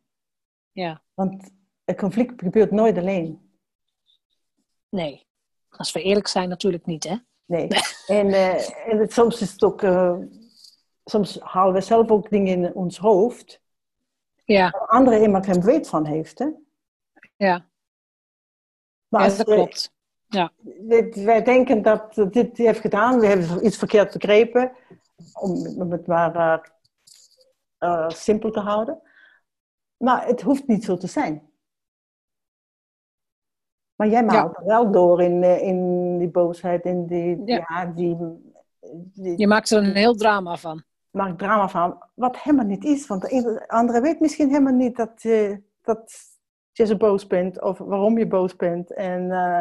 Ja. 0.72 1.02
Want 1.14 1.50
een 1.84 1.96
conflict 1.96 2.42
gebeurt 2.42 2.70
nooit 2.70 2.98
alleen. 2.98 3.50
Nee. 4.88 5.26
Als 5.68 5.92
we 5.92 6.02
eerlijk 6.02 6.28
zijn, 6.28 6.48
natuurlijk 6.48 6.86
niet, 6.86 7.04
hè? 7.04 7.16
Nee. 7.44 7.68
en, 8.06 8.26
uh, 8.26 8.88
en 8.88 8.98
het, 8.98 9.12
soms 9.12 9.40
is 9.40 9.52
het 9.52 9.62
ook... 9.62 9.82
Uh, 9.82 10.18
soms 11.04 11.40
halen 11.40 11.74
we 11.74 11.80
zelf 11.80 12.10
ook 12.10 12.30
dingen 12.30 12.64
in 12.64 12.74
ons 12.74 12.98
hoofd... 12.98 13.60
Ja. 14.44 14.70
Waar 14.70 14.86
anderen 14.86 15.18
helemaal 15.18 15.42
geen 15.42 15.62
weet 15.62 15.88
van 15.88 16.06
heeft, 16.06 16.38
hè? 16.38 16.46
Ja. 17.36 17.67
Maar 19.08 19.30
ja, 19.30 19.36
dat 19.36 19.46
klopt. 19.46 19.92
Ja. 20.26 20.52
Wij 21.14 21.42
denken 21.42 21.82
dat 21.82 22.14
dit 22.30 22.56
heeft 22.56 22.80
gedaan, 22.80 23.20
we 23.20 23.26
hebben 23.26 23.66
iets 23.66 23.76
verkeerd 23.76 24.12
begrepen, 24.12 24.72
om 25.32 25.90
het 25.90 26.06
maar 26.06 26.36
uh, 26.36 26.58
uh, 27.78 28.08
simpel 28.08 28.50
te 28.50 28.60
houden. 28.60 29.00
Maar 29.96 30.26
het 30.26 30.40
hoeft 30.40 30.66
niet 30.66 30.84
zo 30.84 30.96
te 30.96 31.06
zijn. 31.06 31.48
Maar 33.94 34.08
jij 34.08 34.24
maalt 34.24 34.56
er 34.56 34.64
wel 34.64 34.90
door 34.90 35.22
in, 35.22 35.42
eh, 35.42 35.62
in 35.62 36.18
die 36.18 36.28
boosheid, 36.28 36.84
in 36.84 37.06
die, 37.06 37.42
ja. 37.44 37.92
die, 37.94 38.16
Je 39.36 39.46
maakt 39.46 39.70
er 39.70 39.78
een 39.78 39.94
heel 39.94 40.14
drama 40.14 40.56
van. 40.56 40.82
Maakt 41.10 41.38
drama 41.38 41.68
van, 41.68 42.02
wat 42.14 42.38
helemaal 42.38 42.66
niet 42.66 42.84
is. 42.84 43.06
Want 43.06 43.22
de 43.22 43.64
andere 43.68 44.00
weet 44.00 44.20
misschien 44.20 44.48
helemaal 44.48 44.72
niet 44.72 44.96
dat, 44.96 45.22
je, 45.22 45.62
dat 45.82 46.12
je 46.78 46.86
zo 46.86 46.96
boos 46.96 47.26
bent 47.26 47.62
of 47.62 47.78
waarom 47.78 48.18
je 48.18 48.26
boos 48.26 48.56
bent. 48.56 48.92
En, 48.92 49.22
uh, 49.22 49.60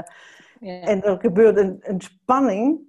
ja. 0.60 0.82
en 0.82 1.04
er 1.04 1.20
gebeurt 1.20 1.58
een, 1.58 1.78
een 1.82 2.02
spanning 2.02 2.86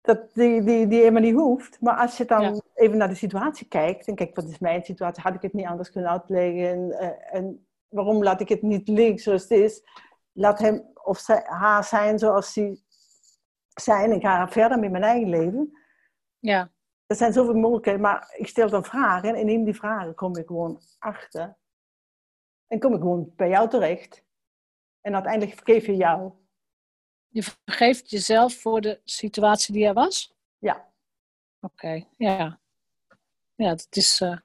dat 0.00 0.34
die, 0.34 0.62
die, 0.62 0.86
die 0.86 0.98
helemaal 0.98 1.22
niet 1.22 1.34
hoeft. 1.34 1.80
Maar 1.80 1.96
als 1.96 2.16
je 2.16 2.24
dan 2.24 2.62
even 2.74 2.96
naar 2.96 3.08
de 3.08 3.14
situatie 3.14 3.68
kijkt, 3.68 4.06
en 4.06 4.14
kijk, 4.14 4.36
wat 4.36 4.48
is 4.48 4.58
mijn 4.58 4.84
situatie? 4.84 5.22
Had 5.22 5.34
ik 5.34 5.42
het 5.42 5.52
niet 5.52 5.66
anders 5.66 5.90
kunnen 5.90 6.10
uitleggen? 6.10 6.68
En, 6.68 6.88
uh, 6.88 7.34
en 7.34 7.66
waarom 7.88 8.22
laat 8.22 8.40
ik 8.40 8.48
het 8.48 8.62
niet 8.62 8.88
liggen 8.88 9.18
zoals 9.18 9.42
het 9.42 9.50
is? 9.50 9.82
Laat 10.32 10.58
hem 10.58 10.92
of 11.02 11.18
zij, 11.18 11.42
haar 11.44 11.84
zijn 11.84 12.18
zoals 12.18 12.52
ze 12.52 12.82
zijn. 13.74 14.12
Ik 14.12 14.22
ga 14.22 14.48
verder 14.48 14.78
met 14.78 14.90
mijn 14.90 15.02
eigen 15.02 15.28
leven. 15.28 15.78
Ja. 16.38 16.70
Er 17.06 17.16
zijn 17.16 17.32
zoveel 17.32 17.54
mogelijkheden, 17.54 18.00
maar 18.00 18.34
ik 18.36 18.46
stel 18.46 18.68
dan 18.68 18.84
vragen 18.84 19.34
en 19.34 19.48
in 19.48 19.64
die 19.64 19.74
vragen 19.74 20.14
kom 20.14 20.36
ik 20.36 20.46
gewoon 20.46 20.80
achter. 20.98 21.56
En 22.66 22.78
kom 22.78 22.94
ik 22.94 23.00
gewoon 23.00 23.32
bij 23.36 23.48
jou 23.48 23.68
terecht. 23.68 24.24
En 25.00 25.14
uiteindelijk 25.14 25.56
vergeef 25.56 25.86
je 25.86 25.96
jou. 25.96 26.32
Je 27.28 27.42
vergeeft 27.42 28.10
jezelf 28.10 28.54
voor 28.54 28.80
de 28.80 29.00
situatie 29.04 29.74
die 29.74 29.86
er 29.86 29.94
was? 29.94 30.34
Ja. 30.58 30.92
Oké, 31.60 32.04
ja. 32.16 32.58
Ja, 33.54 33.68
dat 33.68 33.86
is. 33.90 34.20
Uh, 34.20 34.38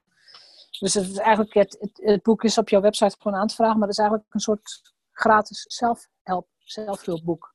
dus 0.80 0.94
het 0.94 1.08
is 1.08 1.16
eigenlijk 1.16 1.54
het, 1.54 1.92
het, 1.94 2.22
boek 2.22 2.44
is 2.44 2.58
op 2.58 2.68
jouw 2.68 2.80
website 2.80 3.16
gewoon 3.20 3.38
aan 3.38 3.46
te 3.46 3.54
vragen, 3.54 3.78
maar 3.78 3.88
het 3.88 3.98
is 3.98 4.04
eigenlijk 4.04 4.34
een 4.34 4.40
soort 4.40 4.94
gratis 5.12 5.64
zelfhelp, 5.68 6.48
zelfhulpboek. 6.58 7.54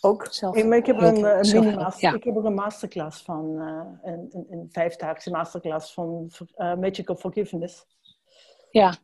Ook. 0.00 0.26
Zelf 0.30 0.56
ik, 0.56 0.72
ik, 0.72 0.86
heb 0.86 1.00
een, 1.00 1.24
een 1.24 1.64
mini 1.64 1.84
ja. 1.98 2.14
ik 2.14 2.24
heb 2.24 2.36
een 2.36 2.54
masterclass 2.54 3.22
van, 3.22 3.54
uh, 3.56 4.12
een, 4.12 4.28
een, 4.32 4.46
een 4.50 4.68
vijfdaagse 4.70 5.30
masterclass 5.30 5.92
van 5.92 6.30
uh, 6.56 6.74
Magic 6.74 7.08
of 7.10 7.20
Forgiveness. 7.20 7.86
Ja. 8.70 8.94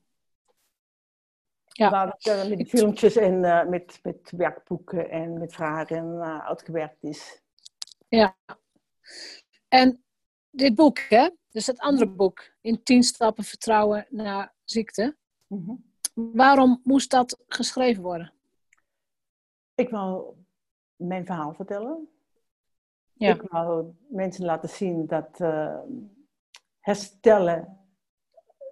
Ja. 1.77 1.91
Waar 1.91 2.17
het 2.19 2.49
met 2.49 2.69
filmpjes 2.69 3.17
en 3.17 3.35
uh, 3.35 3.67
met, 3.67 3.99
met 4.03 4.33
werkboeken 4.37 5.11
en 5.11 5.39
met 5.39 5.55
vragen 5.55 6.21
uitgewerkt 6.43 7.03
is. 7.03 7.43
Ja. 8.09 8.37
En 9.69 10.05
dit 10.51 10.75
boek, 10.75 10.99
hè? 10.99 11.31
Dus 11.51 11.67
het 11.67 11.79
andere 11.79 12.11
boek, 12.11 12.53
In 12.61 12.83
10 12.83 13.03
stappen 13.03 13.45
vertrouwen 13.45 14.07
naar 14.11 14.55
ziekte. 14.65 15.17
Mm 15.47 15.65
-hmm. 15.65 15.93
Waarom 16.35 16.81
moest 16.85 17.11
dat 17.11 17.39
geschreven 17.49 18.03
worden? 18.03 18.33
Ik 19.75 19.91
wou 19.91 20.35
mijn 20.97 21.27
verhaal 21.27 21.55
vertellen. 21.55 22.09
Ja. 23.13 23.35
Ik 23.35 23.43
wou 23.43 23.93
mensen 24.09 24.45
laten 24.45 24.69
zien 24.69 25.07
dat 25.07 25.41
uh, 25.41 25.79
herstellen 26.81 27.79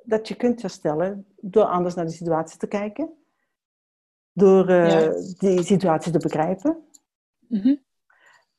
dat 0.05 0.29
je 0.29 0.35
kunt 0.35 0.63
herstellen 0.63 1.32
door 1.45 1.65
anders 1.65 1.95
naar 1.95 2.05
de 2.05 2.13
situatie 2.13 2.59
te 2.59 2.67
kijken. 2.67 3.11
Door 4.33 4.71
uh, 4.71 5.11
die 5.39 5.63
situatie 5.63 6.13
te 6.13 6.19
begrijpen. 6.19 6.89
Mm 7.49 7.61
-hmm. 7.61 7.85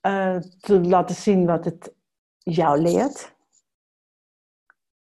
uh, 0.01 0.37
te 0.37 0.81
laten 0.81 1.15
zien 1.15 1.45
wat 1.45 1.65
het 1.65 1.93
jou 2.37 2.81
leert. 2.81 3.35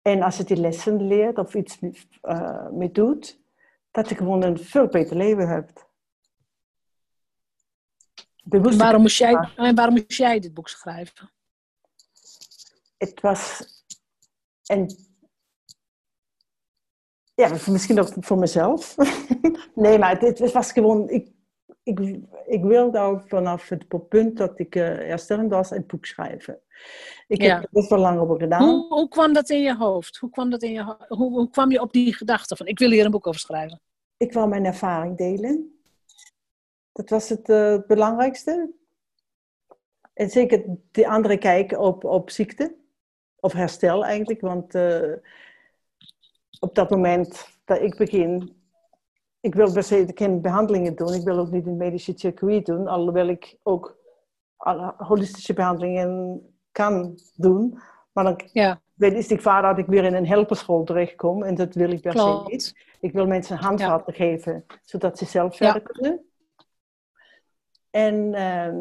En 0.02 0.22
als 0.22 0.38
het 0.38 0.48
die 0.48 0.58
lessen 0.58 1.08
leert 1.08 1.38
of 1.38 1.54
iets 1.54 1.80
uh, 2.22 2.70
mee 2.70 2.92
doet, 2.92 3.40
dat 3.92 4.10
je 4.10 4.16
gewoon 4.16 4.44
een 4.44 4.58
veel 4.58 4.88
beter 4.88 5.18
leven 5.18 5.48
hebt. 5.48 5.86
Waarom 8.78 9.02
moest, 9.02 9.18
jij, 9.18 9.52
waarom 9.56 9.94
moest 9.94 10.12
jij 10.12 10.40
dit 10.40 10.54
boek 10.54 10.70
schrijven? 10.70 11.32
Het 12.98 13.22
was 13.22 13.64
een 14.66 15.15
ja, 17.36 17.50
misschien 17.70 18.00
ook 18.00 18.10
voor 18.20 18.38
mezelf. 18.38 18.96
nee, 19.76 20.00
maar 20.00 20.20
het, 20.20 20.52
was 20.52 20.72
gewoon... 20.72 21.10
Ik, 21.10 21.32
ik, 21.84 22.00
ik 22.46 22.64
wilde 22.64 23.00
al 23.00 23.22
vanaf 23.26 23.70
het 23.70 24.08
punt 24.10 24.38
dat 24.38 24.60
ik 24.60 24.76
uh, 24.76 24.84
herstellend 24.84 25.52
was 25.52 25.72
een 25.72 25.86
boek 25.88 26.06
schrijven. 26.06 26.60
Ik 27.28 27.42
heb 27.42 27.64
er 27.64 27.70
best 27.72 27.90
wel 27.90 28.00
lang 28.00 28.20
over 28.20 28.40
gedaan. 28.40 28.70
Hoe, 28.70 28.88
hoe, 28.88 29.08
kwam 29.08 29.34
dat 29.34 29.50
in 29.50 29.62
je 29.62 29.76
hoofd? 29.76 30.18
Hoe 30.18 30.30
kwam, 30.30 30.50
dat 30.50 30.64
in 30.64 30.72
je, 30.72 30.96
hoe, 31.08 31.32
hoe 31.32 31.50
kwam 31.50 31.72
je 31.72 31.82
op 31.82 31.94
die 31.94 32.14
gedachte 32.14 32.56
van 32.56 32.68
ik 32.68 32.80
wil 32.80 32.90
hier 32.90 33.06
een 33.06 33.12
boek 33.12 33.28
over 33.28 33.40
schrijven? 33.40 33.82
Ik 34.18 34.34
wil 34.34 34.48
mijn 34.48 34.66
ervaring 34.66 35.18
delen. 35.18 35.80
Dat 36.92 37.10
was 37.10 37.30
het 37.30 37.50
uh, 37.50 37.78
belangrijkste. 37.88 38.74
En 40.14 40.30
zeker 40.30 40.64
de 40.92 41.08
andere 41.08 41.38
kijken 41.38 41.80
op, 41.80 42.04
op 42.04 42.30
ziekte. 42.30 42.76
Of 43.40 43.54
herstel 43.54 44.06
eigenlijk. 44.06 44.42
Want... 44.42 44.76
Uh, 44.76 45.14
op 46.60 46.76
dat 46.76 46.90
moment 46.90 47.60
dat 47.66 47.82
ik 47.82 47.98
begin, 47.98 48.56
ik 49.40 49.56
wil 49.56 49.72
per 49.72 49.84
se 49.84 50.12
geen 50.14 50.42
behandelingen 50.42 50.96
doen. 50.96 51.14
Ik 51.14 51.24
wil 51.24 51.38
ook 51.38 51.52
niet 51.52 51.66
een 51.66 51.78
medische 51.78 52.14
circuit 52.16 52.66
doen, 52.66 52.88
alhoewel 52.88 53.28
ik 53.28 53.58
ook 53.64 53.98
holistische 54.98 55.54
behandelingen 55.54 56.42
kan 56.72 57.20
doen. 57.36 57.80
Maar 58.12 58.24
dan, 58.24 58.42
ja. 58.52 58.82
bij 58.94 59.10
de 59.10 59.40
vader 59.40 59.70
dat 59.70 59.78
ik 59.80 59.86
weer 59.86 60.04
in 60.04 60.14
een 60.14 60.28
helperschool 60.28 60.84
terechtkom. 60.84 61.44
En 61.44 61.56
dat 61.56 61.74
wil 61.74 61.92
ik 61.92 62.02
per 62.02 62.18
se 62.18 62.44
niet. 62.46 62.76
Ik 63.00 63.14
wil 63.14 63.28
mensen 63.28 63.58
handvatten 63.58 64.14
geven, 64.14 64.66
zodat 64.84 65.18
ze 65.18 65.26
zelf 65.26 65.56
verder 65.56 65.82
kunnen. 65.82 66.26
En, 67.90 68.34
ehm, 68.34 68.78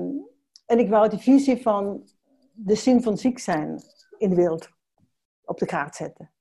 en 0.67 0.79
ik 0.79 0.89
wou 0.89 1.09
die 1.09 1.19
visie 1.19 1.63
van 1.63 2.09
de 2.53 2.75
zin 2.75 3.03
van 3.03 3.19
ziek 3.19 3.39
zijn 3.39 3.83
in 4.19 4.29
de 4.29 4.37
wereld 4.37 4.69
op 5.45 5.59
de 5.59 5.67
kaart 5.67 5.95
zetten. 5.95 6.34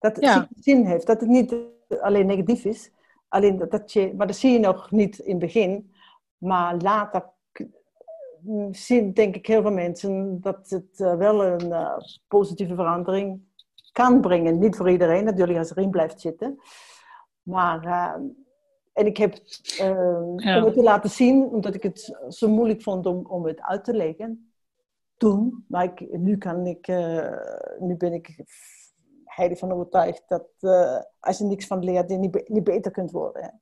Dat 0.00 0.16
het 0.16 0.48
zin 0.60 0.84
heeft, 0.86 1.06
dat 1.06 1.20
het 1.20 1.28
niet 1.28 1.56
alleen 2.00 2.26
negatief 2.26 2.64
is. 2.64 2.90
Alleen 3.28 3.68
dat, 3.68 3.92
je, 3.92 4.14
maar 4.16 4.26
dat 4.26 4.36
zie 4.36 4.52
je 4.52 4.58
nog 4.58 4.90
niet 4.90 5.18
in 5.18 5.30
het 5.30 5.38
begin. 5.38 5.92
Maar 6.38 6.76
later 6.76 7.24
zien, 8.70 9.12
denk 9.12 9.36
ik, 9.36 9.46
heel 9.46 9.62
veel 9.62 9.72
mensen 9.72 10.40
dat 10.40 10.70
het 10.70 11.00
eh, 11.00 11.16
wel 11.16 11.44
een 11.44 11.72
eh, 11.72 11.96
positieve 12.28 12.74
verandering 12.74 13.40
kan 13.92 14.20
brengen. 14.20 14.58
Niet 14.58 14.76
voor 14.76 14.90
iedereen, 14.90 15.24
natuurlijk, 15.24 15.58
als 15.58 15.70
erin 15.70 15.90
blijft 15.90 16.20
zitten. 16.20 16.58
Maar, 17.42 17.84
uh, 17.84 18.14
en 18.92 19.06
ik 19.06 19.16
heb, 19.16 19.34
om 19.80 20.64
het 20.64 20.74
te 20.74 20.82
laten 20.82 21.10
zien, 21.10 21.44
omdat 21.44 21.74
ik 21.74 21.82
het 21.82 22.18
zo 22.28 22.48
moeilijk 22.48 22.82
vond 22.82 23.06
om, 23.06 23.26
om 23.26 23.46
het 23.46 23.60
uit 23.60 23.84
te 23.84 23.94
leggen, 23.94 24.52
toen. 25.16 25.64
Maar 25.68 25.84
ik, 25.84 26.18
nu, 26.18 26.36
kan 26.38 26.66
ik, 26.66 26.86
nu 27.78 27.96
ben 27.96 28.12
ik 28.12 28.44
heilig 29.34 29.58
van 29.58 29.72
overtuigd 29.72 30.22
dat 30.26 30.46
als 31.20 31.38
je 31.38 31.44
niks 31.44 31.66
van 31.66 31.84
leert, 31.84 32.10
je 32.10 32.16
niet, 32.16 32.48
niet 32.48 32.64
beter 32.64 32.90
kunt 32.90 33.10
worden. 33.10 33.60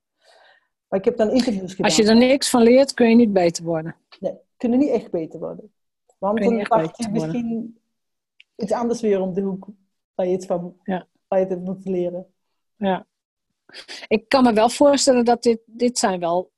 Maar 0.87 0.99
ik 0.99 1.05
heb 1.05 1.17
dan 1.17 1.29
interviews 1.29 1.71
gedaan. 1.71 1.85
Als 1.85 1.95
je 1.95 2.05
er 2.07 2.15
niks 2.15 2.49
van 2.49 2.61
leert, 2.61 2.93
kun 2.93 3.09
je 3.09 3.15
niet 3.15 3.33
beter 3.33 3.63
worden. 3.63 3.95
Nee, 4.19 4.37
kunnen 4.57 4.79
niet 4.79 4.89
echt 4.89 5.11
beter 5.11 5.39
worden. 5.39 5.73
Want 6.17 6.39
dan 6.39 6.57
je 6.57 7.09
misschien 7.11 7.79
iets 8.55 8.71
anders 8.71 9.01
weer 9.01 9.21
om 9.21 9.33
de 9.33 9.41
hoek 9.41 9.67
waar 10.15 10.25
je 10.25 10.31
het 10.31 10.45
van 10.45 10.79
ja. 10.83 11.07
waar 11.27 11.39
je 11.39 11.45
het 11.45 11.63
moet 11.63 11.85
leren. 11.85 12.33
Ja. 12.75 13.07
Ik 14.07 14.29
kan 14.29 14.43
me 14.43 14.53
wel 14.53 14.69
voorstellen 14.69 15.25
dat 15.25 15.43
dit, 15.43 15.61
dit 15.65 15.97
zijn 15.97 16.19
wel 16.19 16.51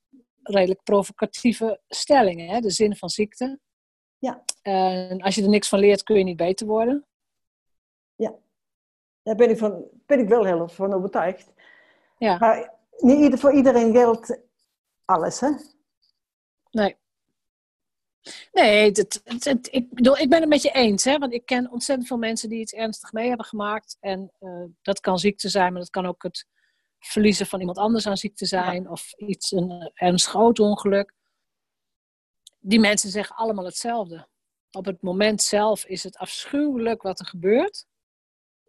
redelijk 0.43 0.83
provocatieve 0.83 1.81
stellingen. 1.87 2.47
Hè? 2.47 2.59
De 2.59 2.69
zin 2.69 2.95
van 2.95 3.09
ziekte. 3.09 3.59
Ja. 4.17 4.43
En 4.61 5.21
als 5.21 5.35
je 5.35 5.43
er 5.43 5.49
niks 5.49 5.69
van 5.69 5.79
leert, 5.79 6.03
kun 6.03 6.17
je 6.17 6.23
niet 6.23 6.37
beter 6.37 6.67
worden. 6.67 7.05
Daar 9.23 9.35
ben 9.35 9.49
ik, 9.49 9.57
van, 9.57 9.83
ben 10.05 10.19
ik 10.19 10.27
wel 10.27 10.45
heel 10.45 10.67
van 10.67 10.93
overtuigd. 10.93 11.51
Ja. 12.17 12.37
Maar 12.37 12.73
niet 12.97 13.39
voor 13.39 13.53
iedereen 13.53 13.91
geldt 13.93 14.39
alles, 15.05 15.39
hè? 15.39 15.49
Nee. 16.71 16.99
Nee, 18.51 18.91
ik 19.71 19.93
bedoel, 19.93 20.17
ik 20.17 20.29
ben 20.29 20.39
het 20.39 20.49
met 20.49 20.61
je 20.61 20.71
eens. 20.71 21.03
Hè? 21.03 21.17
Want 21.17 21.33
ik 21.33 21.45
ken 21.45 21.71
ontzettend 21.71 22.07
veel 22.07 22.17
mensen 22.17 22.49
die 22.49 22.59
iets 22.59 22.73
ernstig 22.73 23.11
mee 23.11 23.27
hebben 23.27 23.45
gemaakt. 23.45 23.97
En 23.99 24.31
uh, 24.39 24.63
dat 24.81 24.99
kan 24.99 25.19
ziekte 25.19 25.49
zijn, 25.49 25.71
maar 25.71 25.81
dat 25.81 25.89
kan 25.89 26.05
ook 26.05 26.23
het 26.23 26.47
verliezen 26.99 27.45
van 27.45 27.59
iemand 27.59 27.77
anders 27.77 28.07
aan 28.07 28.17
ziekte 28.17 28.45
zijn. 28.45 28.89
Of 28.89 29.13
iets, 29.13 29.51
een 29.51 29.91
ernstig 29.93 30.33
auto-ongeluk. 30.33 31.13
Die 32.59 32.79
mensen 32.79 33.09
zeggen 33.09 33.35
allemaal 33.35 33.65
hetzelfde. 33.65 34.27
Op 34.71 34.85
het 34.85 35.01
moment 35.01 35.41
zelf 35.41 35.85
is 35.85 36.03
het 36.03 36.17
afschuwelijk 36.17 37.01
wat 37.01 37.19
er 37.19 37.25
gebeurt. 37.25 37.85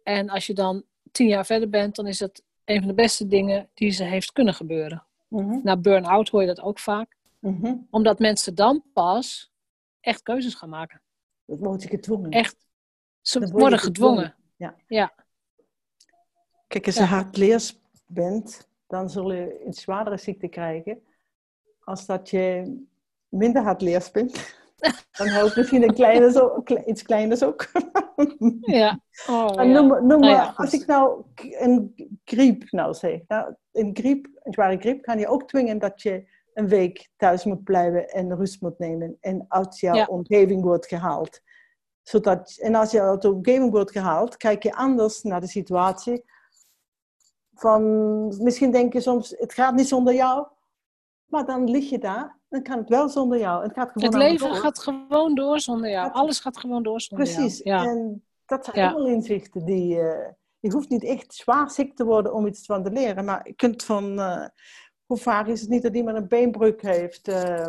En 0.03 0.29
als 0.29 0.47
je 0.47 0.53
dan 0.53 0.83
tien 1.11 1.27
jaar 1.27 1.45
verder 1.45 1.69
bent, 1.69 1.95
dan 1.95 2.07
is 2.07 2.19
het 2.19 2.43
een 2.65 2.79
van 2.79 2.87
de 2.87 2.93
beste 2.93 3.27
dingen 3.27 3.69
die 3.73 3.91
ze 3.91 4.03
heeft 4.03 4.31
kunnen 4.31 4.53
gebeuren. 4.53 5.03
Mm 5.27 5.59
Na 5.63 5.77
burn-out 5.77 6.29
hoor 6.29 6.41
je 6.41 6.47
dat 6.47 6.61
ook 6.61 6.79
vaak. 6.79 7.15
Mhm. 7.39 7.75
Omdat 7.89 8.19
mensen 8.19 8.55
dan 8.55 8.83
pas 8.93 9.51
echt 9.99 10.23
keuzes 10.23 10.53
gaan 10.53 10.69
maken. 10.69 11.01
Dat 11.45 11.59
worden 11.59 11.81
ze 11.81 11.87
gedwongen. 11.87 12.31
Echt. 12.31 12.55
Ze 13.21 13.49
worden 13.51 13.79
gedwongen. 13.79 14.35
Ja. 14.55 14.75
ja. 14.87 15.13
Kijk, 16.67 16.85
als 16.85 16.95
je 16.95 17.01
ja. 17.01 17.07
hardleers 17.07 17.79
bent, 18.05 18.67
dan 18.87 19.09
zul 19.09 19.33
je 19.33 19.63
een 19.65 19.73
zwaardere 19.73 20.17
ziekte 20.17 20.47
krijgen. 20.47 21.03
Als 21.79 22.05
dat 22.05 22.29
je 22.29 22.75
minder 23.29 23.63
hardleers 23.63 24.11
bent. 24.11 24.55
Dan 25.17 25.27
helpt 25.27 25.55
misschien 25.55 25.83
een 25.83 25.93
kleine 25.93 26.31
zo, 26.31 26.63
iets 26.85 27.01
kleiners 27.01 27.43
ook. 27.43 27.71
Ja. 28.61 28.99
Oh, 29.27 29.55
noem, 29.55 29.87
noem 29.87 30.07
nou 30.07 30.19
maar, 30.19 30.53
als 30.55 30.73
ik 30.73 30.85
nou 30.85 31.23
een 31.37 31.93
griep 32.25 32.71
nou 32.71 32.93
zeg. 32.93 33.19
Nou, 33.27 33.55
een 33.71 33.89
griep, 33.93 34.27
een 34.43 34.53
zware 34.53 34.77
griep, 34.77 35.01
kan 35.01 35.19
je 35.19 35.27
ook 35.27 35.47
dwingen 35.47 35.79
dat 35.79 36.01
je 36.01 36.27
een 36.53 36.67
week 36.67 37.09
thuis 37.17 37.43
moet 37.43 37.63
blijven 37.63 38.09
en 38.09 38.35
rust 38.35 38.61
moet 38.61 38.79
nemen. 38.79 39.17
En 39.19 39.45
uit 39.47 39.79
jouw 39.79 40.05
omgeving 40.05 40.61
wordt 40.61 40.87
gehaald. 40.87 41.41
Zodat, 42.01 42.57
en 42.61 42.75
als 42.75 42.91
je 42.91 43.01
uit 43.01 43.21
de 43.21 43.33
omgeving 43.33 43.71
wordt 43.71 43.91
gehaald, 43.91 44.37
kijk 44.37 44.63
je 44.63 44.75
anders 44.75 45.21
naar 45.21 45.41
de 45.41 45.47
situatie. 45.47 46.23
Van, 47.53 48.43
misschien 48.43 48.71
denk 48.71 48.93
je 48.93 49.01
soms, 49.01 49.35
het 49.37 49.53
gaat 49.53 49.75
niet 49.75 49.87
zonder 49.87 50.13
jou. 50.13 50.47
Maar 51.33 51.45
dan 51.45 51.69
lig 51.69 51.89
je 51.89 51.97
daar, 51.97 52.39
dan 52.49 52.63
kan 52.63 52.77
het 52.77 52.89
wel 52.89 53.09
zonder 53.09 53.39
jou. 53.39 53.63
Het, 53.63 53.73
gaat 53.73 53.91
gewoon 53.91 54.09
het 54.09 54.17
leven 54.17 54.55
gaat 54.55 54.79
gewoon 54.79 55.35
door 55.35 55.59
zonder 55.59 55.89
jou. 55.89 56.11
Alles 56.11 56.39
gaat 56.39 56.57
gewoon 56.57 56.83
door 56.83 57.01
zonder 57.01 57.27
Precies. 57.27 57.59
jou. 57.63 57.83
Precies. 57.83 58.01
En 58.01 58.23
dat 58.45 58.65
zijn 58.65 58.93
allemaal 58.93 59.13
inzichten 59.13 59.65
die... 59.65 59.95
Uh, 59.95 60.27
je 60.59 60.71
hoeft 60.71 60.89
niet 60.89 61.03
echt 61.03 61.33
zwaar 61.33 61.71
ziek 61.71 61.95
te 61.95 62.05
worden 62.05 62.33
om 62.33 62.47
iets 62.47 62.65
van 62.65 62.83
te 62.83 62.91
leren. 62.91 63.25
Maar 63.25 63.47
je 63.47 63.53
kunt 63.53 63.83
van... 63.83 64.19
Uh, 64.19 64.47
hoe 65.05 65.17
vaak 65.17 65.47
is 65.47 65.61
het 65.61 65.69
niet 65.69 65.83
dat 65.83 65.95
iemand 65.95 66.17
een 66.17 66.27
beenbreuk 66.27 66.81
heeft... 66.81 67.27
Uh, 67.27 67.65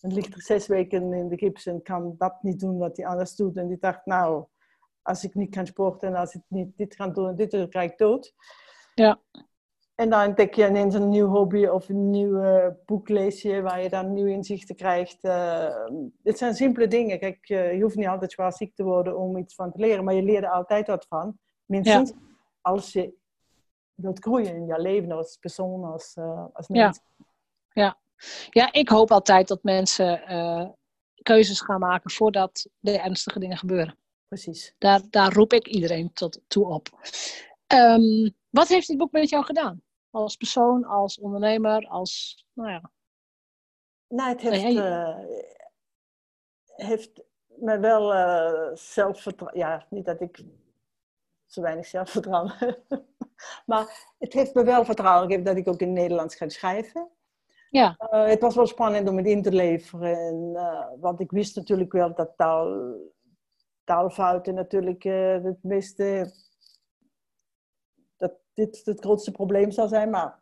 en 0.00 0.12
ligt 0.12 0.34
er 0.34 0.42
zes 0.42 0.66
weken 0.66 1.12
in 1.12 1.28
de 1.28 1.38
gips 1.38 1.66
en 1.66 1.82
kan 1.82 2.14
dat 2.18 2.42
niet 2.42 2.60
doen 2.60 2.78
wat 2.78 2.96
hij 2.96 3.06
anders 3.06 3.36
doet. 3.36 3.56
En 3.56 3.68
die 3.68 3.78
dacht, 3.80 4.06
nou, 4.06 4.44
als 5.02 5.24
ik 5.24 5.34
niet 5.34 5.50
kan 5.50 5.66
sporten 5.66 6.08
en 6.08 6.14
als 6.14 6.34
ik 6.34 6.42
niet 6.48 6.76
dit 6.76 6.96
kan 6.96 7.12
doen 7.12 7.28
en 7.28 7.36
dit, 7.36 7.50
dan 7.50 7.68
krijg 7.68 7.90
ik 7.90 7.98
dood. 7.98 8.34
Ja. 8.94 9.20
En 10.00 10.10
dan 10.10 10.26
ontdek 10.26 10.54
je 10.54 10.66
ineens 10.66 10.94
een 10.94 11.08
nieuw 11.08 11.26
hobby 11.26 11.66
of 11.66 11.88
een 11.88 12.10
nieuw 12.10 12.42
uh, 12.42 12.66
boek 12.86 13.08
lees 13.08 13.42
je 13.42 13.60
waar 13.60 13.82
je 13.82 13.88
dan 13.88 14.12
nieuwe 14.12 14.30
inzichten 14.30 14.76
krijgt. 14.76 15.24
Uh, 15.24 15.86
dit 16.22 16.38
zijn 16.38 16.54
simpele 16.54 16.86
dingen. 16.86 17.18
Kijk, 17.18 17.48
uh, 17.48 17.72
je 17.72 17.82
hoeft 17.82 17.96
niet 17.96 18.06
altijd 18.06 18.32
zwaar 18.32 18.52
ziek 18.52 18.74
te 18.74 18.82
worden 18.82 19.18
om 19.18 19.36
iets 19.36 19.54
van 19.54 19.72
te 19.72 19.78
leren, 19.78 20.04
maar 20.04 20.14
je 20.14 20.22
leert 20.22 20.44
er 20.44 20.50
altijd 20.50 20.86
wat 20.86 21.06
van. 21.08 21.38
Minstens 21.64 22.12
als 22.60 22.92
je 22.92 23.14
wilt 23.94 24.18
groeien 24.18 24.54
in 24.54 24.66
je 24.66 24.80
leven 24.80 25.12
als 25.12 25.36
persoon, 25.40 25.84
als, 25.84 26.16
als 26.52 26.68
mens. 26.68 27.00
Ja. 27.68 27.82
ja. 27.82 27.98
Ja. 28.50 28.72
ik 28.72 28.88
hoop 28.88 29.10
altijd 29.10 29.48
dat 29.48 29.62
mensen 29.62 30.22
keuzes 31.22 31.60
gaan 31.60 31.80
maken 31.80 32.10
voordat 32.10 32.68
de 32.78 32.98
ernstige 32.98 33.38
dingen 33.38 33.58
gebeuren. 33.58 33.98
Precies. 34.28 34.74
Daar, 34.78 35.00
daar 35.10 35.32
roep 35.32 35.52
ik 35.52 35.66
iedereen 35.66 36.12
tot, 36.12 36.40
toe 36.46 36.66
op. 36.66 36.88
Um, 37.66 38.34
wat 38.50 38.68
heeft 38.68 38.86
dit 38.86 38.96
boek 38.96 39.12
met 39.12 39.28
jou 39.28 39.44
gedaan? 39.44 39.82
Als 40.10 40.36
persoon, 40.36 40.84
als 40.84 41.18
ondernemer, 41.18 41.86
als, 41.88 42.44
nou 42.52 42.70
ja. 42.70 42.90
Nou, 44.08 44.28
het 44.28 44.40
heeft, 44.40 44.76
uh, 44.76 45.18
heeft 46.66 47.22
me 47.46 47.78
wel 47.78 48.14
uh, 48.14 48.74
zelfvertrouwen, 48.74 49.58
ja, 49.58 49.86
niet 49.90 50.04
dat 50.04 50.20
ik 50.20 50.44
zo 51.46 51.60
weinig 51.62 51.86
zelfvertrouwen 51.86 52.52
heb, 52.58 53.02
maar 53.66 54.12
het 54.18 54.32
heeft 54.32 54.54
me 54.54 54.64
wel 54.64 54.84
vertrouwen 54.84 55.22
gegeven 55.22 55.44
dat 55.44 55.56
ik 55.56 55.68
ook 55.68 55.80
in 55.80 55.86
het 55.86 55.96
Nederlands 55.96 56.34
ga 56.34 56.48
schrijven. 56.48 57.10
Ja. 57.70 57.96
Uh, 58.12 58.26
het 58.26 58.40
was 58.40 58.54
wel 58.54 58.66
spannend 58.66 59.08
om 59.08 59.16
het 59.16 59.26
in 59.26 59.42
te 59.42 59.52
leveren, 59.52 60.16
en, 60.16 60.52
want 61.00 61.20
ik 61.20 61.30
wist 61.30 61.56
natuurlijk 61.56 61.92
wel 61.92 62.14
dat 62.14 62.32
taal, 62.36 62.94
taalfouten 63.84 64.54
natuurlijk 64.54 65.02
het 65.42 65.62
meeste 65.62 66.32
dit 68.54 68.84
het 68.84 69.00
grootste 69.00 69.30
probleem 69.30 69.70
zou 69.70 69.88
zijn, 69.88 70.10
maar 70.10 70.38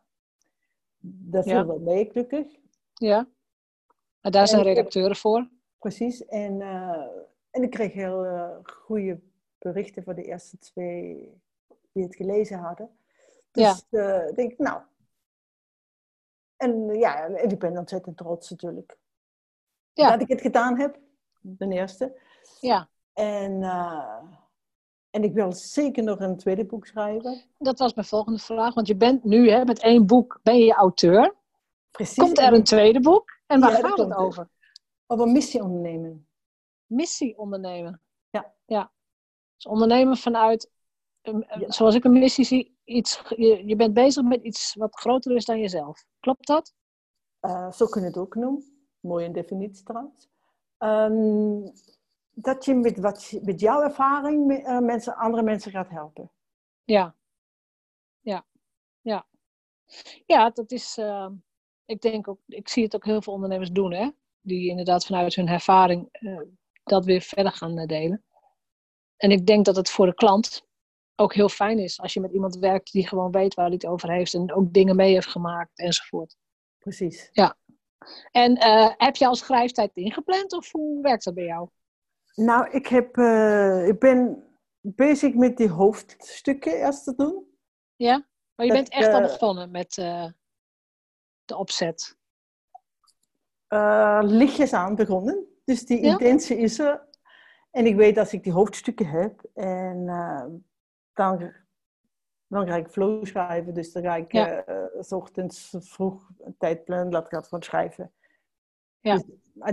dat 1.01 1.45
viel 1.45 1.67
wel 1.67 1.79
mee, 1.79 2.11
gelukkig. 2.11 2.47
Ja, 2.95 3.29
en 4.21 4.33
daar 4.33 4.49
zijn 4.49 4.63
redacteuren 4.63 5.17
voor. 5.17 5.49
Precies, 5.79 6.27
en, 6.27 6.61
uh, 6.61 7.07
en 7.51 7.63
ik 7.63 7.71
kreeg 7.71 7.93
heel 7.93 8.25
uh, 8.25 8.57
goede 8.63 9.21
berichten 9.59 10.03
voor 10.03 10.15
de 10.15 10.25
eerste 10.25 10.59
twee 10.59 11.33
die 11.93 12.03
het 12.03 12.17
gelezen 12.17 12.59
hadden. 12.59 12.99
Dus 13.51 13.87
ja. 13.91 14.27
Uh, 14.27 14.35
denk 14.35 14.53
ik, 14.53 14.59
nou. 14.59 14.83
En 16.57 16.99
ja, 16.99 17.25
en 17.25 17.51
ik 17.51 17.59
ben 17.59 17.79
ontzettend 17.79 18.17
trots 18.17 18.51
natuurlijk. 18.51 18.99
Ja. 19.93 20.11
Dat 20.11 20.21
ik 20.21 20.29
het 20.29 20.41
gedaan 20.41 20.79
heb, 20.79 20.99
ten 21.59 21.73
eerste. 21.73 22.21
Ja. 22.61 22.89
En 23.13 23.63
en 25.19 25.25
ik 25.25 25.35
wil 25.35 25.53
zeker 25.53 26.03
nog 26.03 26.21
een 26.21 26.37
tweede 26.37 26.65
boek 26.65 26.87
schrijven. 26.87 27.45
Dat 27.59 27.79
was 27.79 27.95
mijn 27.95 28.07
volgende 28.07 28.39
vraag. 28.39 28.75
Want 28.75 28.87
je 28.87 28.97
bent 28.97 29.25
nu 29.25 29.51
hè, 29.51 29.65
met 29.65 29.79
één 29.79 30.07
boek, 30.07 30.41
ben 30.43 30.59
je 30.59 30.73
auteur. 30.73 31.35
Precies. 31.91 32.17
Komt 32.17 32.39
er 32.39 32.53
een 32.53 32.65
tweede 32.65 33.01
boek? 33.01 33.41
En 33.47 33.61
waar 33.61 33.73
gaat 33.73 33.99
het 33.99 34.15
over? 34.15 34.49
Over 35.07 35.27
missie 35.29 35.63
ondernemen. 35.63 36.29
Missie 36.87 37.39
ondernemen? 37.39 38.03
Ja. 38.31 38.55
ja. 38.67 38.93
Dus 39.57 39.67
ondernemen 39.67 40.17
vanuit, 40.17 40.71
zoals 41.67 41.95
ik 41.95 42.05
een 42.05 42.19
missie 42.19 42.45
zie, 42.45 42.79
iets, 42.85 43.23
je, 43.29 43.67
je, 43.67 43.77
bent 43.77 43.95
bezig 43.95 44.25
met 44.25 44.43
iets 44.43 44.75
wat 44.75 44.99
groter 44.99 45.37
is 45.37 45.45
dan 45.45 45.61
jezelf. 45.61 46.05
Klopt 46.21 46.47
dat? 46.47 46.75
Uh, 47.41 47.71
zo 47.73 47.87
kun 47.87 48.01
je 48.01 48.07
het 48.07 48.19
ook 48.19 48.35
noemen. 48.35 48.87
Mooie 49.01 49.31
definitie 49.31 49.85
trouwens. 49.85 50.29
Um, 50.79 51.73
dat 52.41 52.65
je 52.65 52.75
met, 52.75 52.99
wat, 52.99 53.39
met 53.43 53.61
jouw 53.61 53.83
ervaring 53.83 54.51
uh, 54.53 54.79
mensen, 54.79 55.17
andere 55.17 55.43
mensen 55.43 55.71
gaat 55.71 55.89
helpen. 55.89 56.31
Ja. 56.85 57.15
Ja. 58.21 58.47
Ja. 59.01 59.27
Ja, 60.27 60.51
dat 60.51 60.71
is... 60.71 60.99
Uh, 60.99 61.29
ik 61.85 62.01
denk 62.01 62.29
ook... 62.29 62.39
Ik 62.47 62.69
zie 62.69 62.85
het 62.85 62.95
ook 62.95 63.05
heel 63.05 63.23
veel 63.23 63.33
ondernemers 63.33 63.71
doen, 63.71 63.93
hè. 63.93 64.11
Die 64.41 64.69
inderdaad 64.69 65.07
vanuit 65.07 65.35
hun 65.35 65.49
ervaring 65.49 66.09
uh, 66.21 66.41
dat 66.83 67.05
weer 67.05 67.21
verder 67.21 67.53
gaan 67.53 67.87
delen. 67.87 68.25
En 69.17 69.31
ik 69.31 69.47
denk 69.47 69.65
dat 69.65 69.77
het 69.77 69.91
voor 69.91 70.07
de 70.07 70.15
klant 70.15 70.67
ook 71.15 71.35
heel 71.35 71.49
fijn 71.49 71.79
is 71.79 72.01
als 72.01 72.13
je 72.13 72.21
met 72.21 72.33
iemand 72.33 72.57
werkt 72.57 72.93
die 72.93 73.09
gewoon 73.09 73.31
weet 73.31 73.55
waar 73.55 73.65
hij 73.65 73.75
het 73.75 73.87
over 73.87 74.11
heeft 74.11 74.35
en 74.35 74.53
ook 74.55 74.73
dingen 74.73 74.97
mee 74.97 75.13
heeft 75.13 75.29
gemaakt 75.29 75.79
enzovoort. 75.79 76.37
Precies. 76.79 77.29
Ja. 77.33 77.57
En 78.31 78.59
heb 78.97 79.17
je 79.17 79.27
al 79.27 79.35
schrijftijd 79.35 79.91
ingepland 79.95 80.53
of 80.53 80.73
hoe 80.73 81.03
werkt 81.03 81.25
dat 81.25 81.35
bij 81.35 81.45
jou? 81.45 81.69
Nou, 82.39 82.71
ik, 82.71 82.87
heb, 82.87 83.17
uh, 83.17 83.89
ik 83.89 83.99
ben 83.99 84.45
bezig 84.81 85.35
met 85.35 85.57
die 85.57 85.71
hoofdstukken 85.71 86.73
eerst 86.73 87.05
te 87.05 87.15
doen. 87.15 87.47
Ja, 87.97 88.27
maar 88.55 88.67
je 88.67 88.73
bent 88.73 88.89
echt 88.89 89.13
al 89.13 89.21
eh, 89.21 89.27
begonnen 89.27 89.71
met 89.71 89.95
de 91.45 91.57
opzet. 91.57 92.17
lichtjes 94.21 94.73
aan 94.73 94.95
begonnen. 94.95 95.47
Dus 95.65 95.87
die 95.87 96.01
intentie 96.01 96.57
is 96.57 96.79
er. 96.79 97.07
En 97.71 97.87
ik 97.87 97.97
weet 97.97 98.15
dat 98.15 98.33
ik 98.33 98.43
die 98.43 98.53
hoofdstukken 98.53 99.07
heb. 99.07 99.45
En 99.55 100.05
dan, 101.13 101.53
dan 102.47 102.67
ga 102.67 102.77
ik 102.77 102.89
flow 102.89 103.27
schrijven. 103.27 103.75
Dus 103.75 103.93
dan 103.93 104.03
ga 104.03 104.17
ik 104.17 104.33
ja. 104.33 104.69
uh, 104.69 104.85
s 105.01 105.13
ochtends 105.13 105.75
vroeg 105.79 106.31
een 106.39 106.57
tijd 106.59 106.85
plannen, 106.85 107.13
laat 107.13 107.25
ik 107.25 107.31
dat 107.31 107.49
gewoon 107.49 107.65
schrijven. 107.65 108.13
Ja. 109.01 109.15
Dus, 109.15 109.25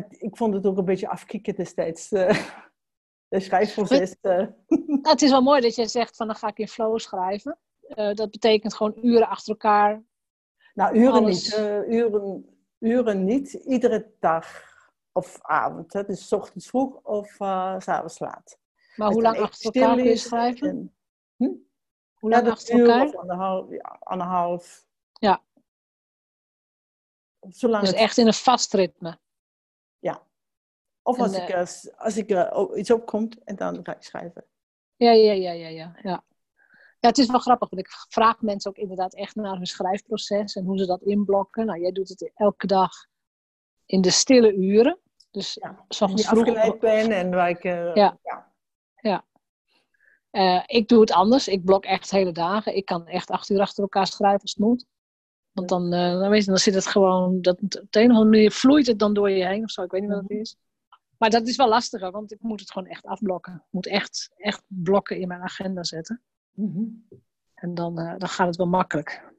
ik 0.10 0.38
vond 0.38 0.54
het 0.54 0.66
ook 0.66 0.78
een 0.78 0.86
beetje 0.86 1.10
afkicken 1.10 1.56
destijds. 1.56 2.12
Uh, 2.12 2.30
de 3.28 3.40
schrijfproces. 3.40 4.16
Uh. 4.22 4.48
het 5.12 5.22
is 5.22 5.30
wel 5.30 5.42
mooi 5.42 5.62
dat 5.62 5.76
je 5.76 5.88
zegt 5.88 6.16
van 6.16 6.28
dan 6.28 6.36
ga 6.36 6.48
ik 6.48 6.58
in 6.58 6.68
flow 6.68 7.00
schrijven. 7.00 7.58
dat 8.14 8.32
betekent 8.32 8.76
gewoon 8.76 8.98
uren 9.02 9.28
achter 9.28 9.50
elkaar. 9.50 10.04
Nou, 10.74 10.96
uren 10.98 11.14
alles... 11.14 11.44
niet. 11.44 11.58
uren, 11.88 12.46
uren 12.80 13.26
niet. 13.26 13.54
Iedere 13.54 14.12
dag 14.20 14.64
of 15.12 15.40
avond. 15.42 15.94
Hè? 15.94 16.04
Dus 16.04 16.34
ochtends 16.34 16.68
vroeg 16.68 17.00
of 17.04 17.28
s 17.78 17.88
avonds 17.88 18.20
laat. 18.20 18.58
Maar 18.96 19.12
hoe 19.12 19.22
lang 19.22 19.38
achter 19.38 19.66
elkaar 19.74 19.96
kun 19.96 20.06
je 20.06 20.18
schrijven? 20.18 20.96
Hm? 21.36 21.54
Hoe 22.14 22.30
lang 22.30 22.46
ja, 22.46 22.52
achter 22.52 22.80
elkaar? 22.80 23.08
Of 23.08 23.16
anderhalf, 23.16 23.70
ja, 23.70 23.98
anderhalf. 24.00 24.86
Ja. 25.14 25.44
Zolang 27.50 27.84
dus 27.84 27.94
echt 27.94 28.18
in 28.18 28.28
een 28.28 28.34
vast 28.34 28.74
ritme. 28.74 29.20
Of 31.06 31.20
als, 31.20 31.38
ik, 31.38 31.54
als, 31.54 31.92
als 31.98 32.18
ik 32.18 32.32
uh, 32.32 32.68
iets 32.76 32.92
opkomt 32.92 33.44
en 33.44 33.56
dan 33.56 33.80
ga 33.84 33.96
ik 33.96 34.04
schrijven. 34.04 34.46
Ja, 34.96 35.12
ja, 35.12 35.32
ja, 35.32 35.52
ja, 35.52 35.68
ja, 35.68 35.96
ja. 36.02 36.24
Ja, 37.00 37.12
het 37.12 37.18
is 37.18 37.28
wel 37.28 37.40
grappig, 37.40 37.70
want 37.70 37.82
ik 37.82 37.92
vraag 38.10 38.42
mensen 38.42 38.70
ook 38.70 38.78
inderdaad 38.78 39.16
echt 39.16 39.36
naar 39.36 39.56
hun 39.56 39.66
schrijfproces 39.66 40.56
en 40.56 40.66
hoe 40.66 40.78
ze 40.78 40.86
dat 40.86 41.02
inblokken. 41.02 41.66
Nou, 41.66 41.82
jij 41.82 41.92
doet 41.92 42.10
het 42.10 42.32
elke 42.36 42.68
dag 42.68 42.92
in 43.86 44.02
de 44.02 44.10
stille 44.10 44.54
uren. 44.54 45.00
Dus 45.32 45.54
ja, 45.54 45.86
zoals 45.88 46.22
je 46.22 46.30
afgeleid 46.30 46.80
ben 46.80 47.12
en 47.12 47.30
waar 47.30 47.50
ik... 47.50 47.64
Uh, 47.64 47.96
ja. 47.96 48.18
ja. 48.24 48.54
ja. 48.96 49.26
Uh, 50.32 50.64
ik 50.66 50.88
doe 50.88 51.00
het 51.00 51.12
anders. 51.12 51.48
Ik 51.48 51.66
blok 51.66 51.86
echt 51.86 52.12
hele 52.12 52.32
dagen. 52.32 52.76
Ik 52.76 52.86
kan 52.86 53.08
echt 53.08 53.30
acht 53.30 53.50
uur 53.50 53.60
achter 53.60 53.84
elkaar 53.84 54.08
schrijven 54.08 54.42
als 54.42 54.54
het 54.54 54.66
moet. 54.66 54.86
Want 55.52 55.70
dan, 55.70 55.94
uh, 55.94 56.20
dan, 56.20 56.30
weet 56.30 56.44
je, 56.44 56.50
dan 56.50 56.58
zit 56.58 56.74
het 56.74 56.88
gewoon, 56.88 57.42
dat, 57.42 57.62
op 57.62 57.70
de 57.70 58.00
een 58.00 58.12
of 58.12 58.18
andere 58.18 58.30
manier 58.30 58.52
vloeit 58.52 58.88
het 58.88 59.00
dan 59.00 59.14
door 59.14 59.30
je 59.30 59.46
heen 59.46 59.64
of 59.64 59.72
zo. 59.72 59.82
Ik 59.82 59.92
weet 59.92 60.02
niet 60.02 60.10
wat 60.10 60.20
het 60.20 60.30
mhm. 60.30 60.40
is. 60.40 60.56
Maar 61.18 61.30
dat 61.30 61.48
is 61.48 61.56
wel 61.56 61.68
lastiger, 61.68 62.12
want 62.12 62.32
ik 62.32 62.42
moet 62.42 62.60
het 62.60 62.72
gewoon 62.72 62.88
echt 62.88 63.06
afblokken. 63.06 63.54
Ik 63.54 63.72
moet 63.72 63.88
echt, 63.88 64.32
echt 64.36 64.64
blokken 64.68 65.20
in 65.20 65.28
mijn 65.28 65.42
agenda 65.42 65.84
zetten. 65.84 66.22
Mm 66.52 67.08
En 67.54 67.74
dan, 67.74 68.00
uh, 68.00 68.14
dan 68.18 68.30
gaat 68.30 68.48
het 68.48 68.56
wel 68.56 68.68
makkelijk. 68.68 69.34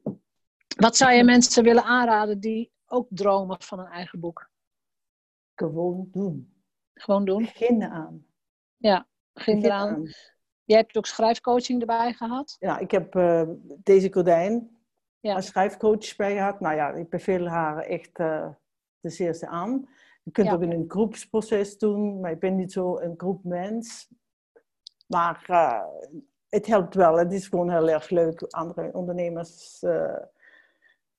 Wat 0.77 0.97
zou 0.97 1.11
je 1.11 1.23
mensen 1.23 1.63
willen 1.63 1.83
aanraden 1.83 2.39
die 2.39 2.71
ook 2.85 3.07
dromen 3.09 3.61
van 3.61 3.79
een 3.79 3.91
eigen 3.91 4.19
boek? 4.19 4.49
Gewoon 5.55 6.07
doen. 6.11 6.53
Gewoon 6.93 7.25
doen? 7.25 7.41
Beginnen 7.41 7.89
aan. 7.89 8.25
Ja, 8.77 9.07
begin 9.33 9.65
eraan. 9.65 10.03
Jij 10.63 10.77
hebt 10.77 10.97
ook 10.97 11.05
schrijfcoaching 11.05 11.79
erbij 11.81 12.13
gehad? 12.13 12.55
Ja, 12.59 12.77
ik 12.77 12.91
heb 12.91 13.15
uh, 13.15 13.49
deze 13.83 14.13
Gordijn 14.13 14.77
ja. 15.19 15.35
als 15.35 15.45
schrijfcoach 15.45 16.15
bij 16.15 16.35
gehad. 16.35 16.59
Nou 16.59 16.75
ja, 16.75 16.91
ik 16.91 17.09
beveel 17.09 17.47
haar 17.47 17.77
echt 17.77 18.19
uh, 18.19 18.49
de 18.99 19.09
zeerste 19.09 19.47
aan. 19.47 19.89
Je 20.27 20.33
kunt 20.33 20.49
ook 20.49 20.61
in 20.61 20.71
een 20.71 20.85
groepsproces 20.87 21.77
doen, 21.77 22.19
maar 22.19 22.31
ik 22.31 22.39
ben 22.39 22.55
niet 22.55 22.71
zo 22.71 22.97
een 22.99 23.13
groepmens. 23.17 24.09
Maar 25.07 25.45
uh, 25.49 25.83
het 26.49 26.65
helpt 26.65 26.95
wel. 26.95 27.17
Het 27.17 27.33
is 27.33 27.47
gewoon 27.47 27.71
heel 27.71 27.89
erg 27.89 28.09
leuk, 28.09 28.41
andere 28.41 28.93
ondernemers 28.93 29.83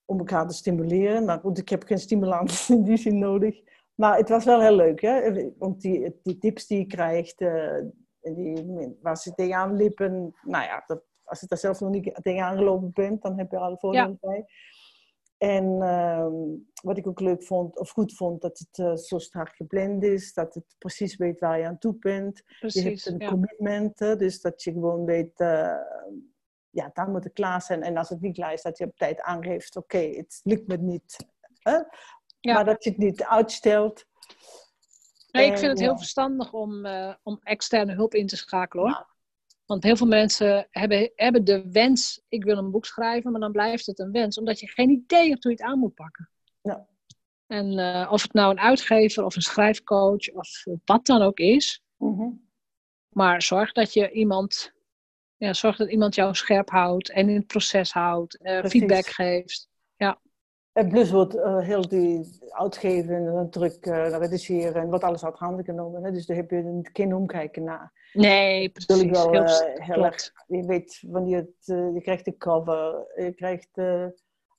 om 0.04 0.18
elkaar 0.18 0.48
te 0.48 0.54
stimuleren. 0.54 1.24
Maar 1.24 1.38
goed, 1.38 1.58
ik 1.58 1.68
heb 1.68 1.82
geen 1.82 1.98
stimulans 1.98 2.70
in 2.70 2.82
die 2.82 2.96
zin 2.96 3.18
nodig. 3.18 3.60
Maar 3.94 4.16
het 4.16 4.28
was 4.28 4.44
wel 4.44 4.60
heel 4.60 4.76
leuk, 4.76 5.00
hè? 5.00 5.50
want 5.58 5.80
die, 5.80 6.20
die 6.22 6.38
tips 6.38 6.66
die 6.66 6.78
je 6.78 6.86
krijgt, 6.86 7.38
die, 8.20 8.96
waar 9.02 9.16
ze 9.16 9.34
tegenaan 9.34 9.76
liepen, 9.76 10.34
nou 10.42 10.64
ja, 10.64 10.84
dat, 10.86 11.02
als 11.24 11.40
je 11.40 11.46
daar 11.46 11.58
zelf 11.58 11.80
nog 11.80 11.90
niet 11.90 12.18
tegenaan 12.22 12.56
gelopen 12.56 12.90
bent, 12.92 13.22
dan 13.22 13.38
heb 13.38 13.50
je 13.50 13.58
alle 13.58 13.78
voordelen 13.78 14.18
bij. 14.20 14.44
En 15.38 15.64
uh, 15.64 16.26
wat 16.82 16.98
ik 16.98 17.06
ook 17.06 17.20
leuk 17.20 17.42
vond, 17.42 17.78
of 17.78 17.90
goed 17.90 18.14
vond, 18.14 18.40
dat 18.40 18.58
het 18.58 18.78
uh, 18.78 18.94
zo 18.94 19.18
strak 19.18 19.56
gepland 19.56 20.02
is, 20.02 20.32
dat 20.32 20.54
het 20.54 20.74
precies 20.78 21.16
weet 21.16 21.40
waar 21.40 21.58
je 21.58 21.66
aan 21.66 21.78
toe 21.78 21.96
bent. 21.98 22.42
Precies, 22.58 22.82
je 22.82 22.88
hebt 22.88 23.06
een 23.06 23.18
ja. 23.18 23.28
commitment, 23.28 23.98
dus 23.98 24.40
dat 24.40 24.62
je 24.62 24.72
gewoon 24.72 25.04
weet, 25.04 25.40
uh, 25.40 25.76
ja, 26.70 26.90
dan 26.92 27.10
moet 27.10 27.24
het 27.24 27.32
klaar 27.32 27.62
zijn. 27.62 27.82
En 27.82 27.96
als 27.96 28.08
het 28.08 28.20
niet 28.20 28.34
klaar 28.34 28.52
is, 28.52 28.62
dat 28.62 28.78
je 28.78 28.84
op 28.84 28.96
tijd 28.96 29.20
aangeeft, 29.20 29.76
oké, 29.76 29.96
okay, 29.96 30.12
het 30.12 30.40
lukt 30.42 30.66
me 30.66 30.76
niet. 30.76 31.16
Hè? 31.58 31.78
Ja. 32.40 32.54
Maar 32.54 32.64
dat 32.64 32.84
je 32.84 32.90
het 32.90 32.98
niet 32.98 33.24
uitstelt. 33.24 34.06
Nee, 35.30 35.46
ik 35.46 35.58
vind 35.58 35.70
het 35.70 35.80
heel 35.80 35.96
verstandig 35.96 36.52
om, 36.52 36.86
uh, 36.86 37.14
om 37.22 37.38
externe 37.42 37.94
hulp 37.94 38.14
in 38.14 38.26
te 38.26 38.36
schakelen 38.36 38.84
hoor. 38.84 39.06
Want 39.68 39.82
heel 39.82 39.96
veel 39.96 40.06
mensen 40.06 40.66
hebben, 40.70 41.12
hebben 41.14 41.44
de 41.44 41.70
wens, 41.70 42.22
ik 42.28 42.44
wil 42.44 42.56
een 42.56 42.70
boek 42.70 42.84
schrijven, 42.84 43.30
maar 43.30 43.40
dan 43.40 43.52
blijft 43.52 43.86
het 43.86 43.98
een 43.98 44.12
wens, 44.12 44.38
omdat 44.38 44.60
je 44.60 44.68
geen 44.68 44.90
idee 44.90 45.28
hebt 45.28 45.42
hoe 45.42 45.52
je 45.52 45.58
het 45.58 45.66
aan 45.66 45.78
moet 45.78 45.94
pakken. 45.94 46.30
Ja. 46.60 46.86
En 47.46 47.78
uh, 47.78 48.08
of 48.12 48.22
het 48.22 48.32
nou 48.32 48.50
een 48.50 48.60
uitgever 48.60 49.24
of 49.24 49.36
een 49.36 49.42
schrijfcoach 49.42 50.32
of 50.32 50.64
wat 50.84 51.06
dan 51.06 51.22
ook 51.22 51.38
is. 51.38 51.82
Mm 51.96 52.46
Maar 53.08 53.42
zorg 53.42 53.72
dat 53.72 53.92
je 53.92 54.10
iemand, 54.10 54.72
ja, 55.36 55.52
zorg 55.52 55.76
dat 55.76 55.90
iemand 55.90 56.14
jou 56.14 56.34
scherp 56.34 56.70
houdt 56.70 57.10
en 57.10 57.28
in 57.28 57.36
het 57.36 57.46
proces 57.46 57.92
houdt, 57.92 58.38
uh, 58.42 58.64
feedback 58.64 59.06
geeft. 59.06 59.68
Ja. 59.96 60.20
En 60.72 60.88
plus 60.88 61.10
wordt 61.10 61.34
uh, 61.34 61.58
heel 61.58 61.88
die 61.88 62.38
uitgeven 62.48 63.36
en 63.36 63.50
druk 63.50 63.84
reduceren 63.84 64.82
en 64.82 64.88
wordt 64.88 65.04
alles 65.04 65.24
uit 65.24 65.38
handen 65.38 65.64
genomen. 65.64 66.04
Hè? 66.04 66.10
Dus 66.10 66.26
daar 66.26 66.36
heb 66.36 66.50
je 66.50 66.80
geen 66.92 67.14
omkijken 67.14 67.64
naar. 67.64 67.92
Nee, 68.12 68.68
precies. 68.68 69.02
Ik 69.02 69.10
wel, 69.10 69.30
heel, 69.30 69.44
heel 69.74 70.04
erg, 70.04 70.32
je 70.46 70.66
weet 70.66 71.02
wanneer 71.06 71.36
het, 71.36 71.66
je 71.94 72.00
krijgt 72.02 72.24
de 72.24 72.36
cover, 72.36 73.06
je 73.16 73.32
krijgt 73.32 73.70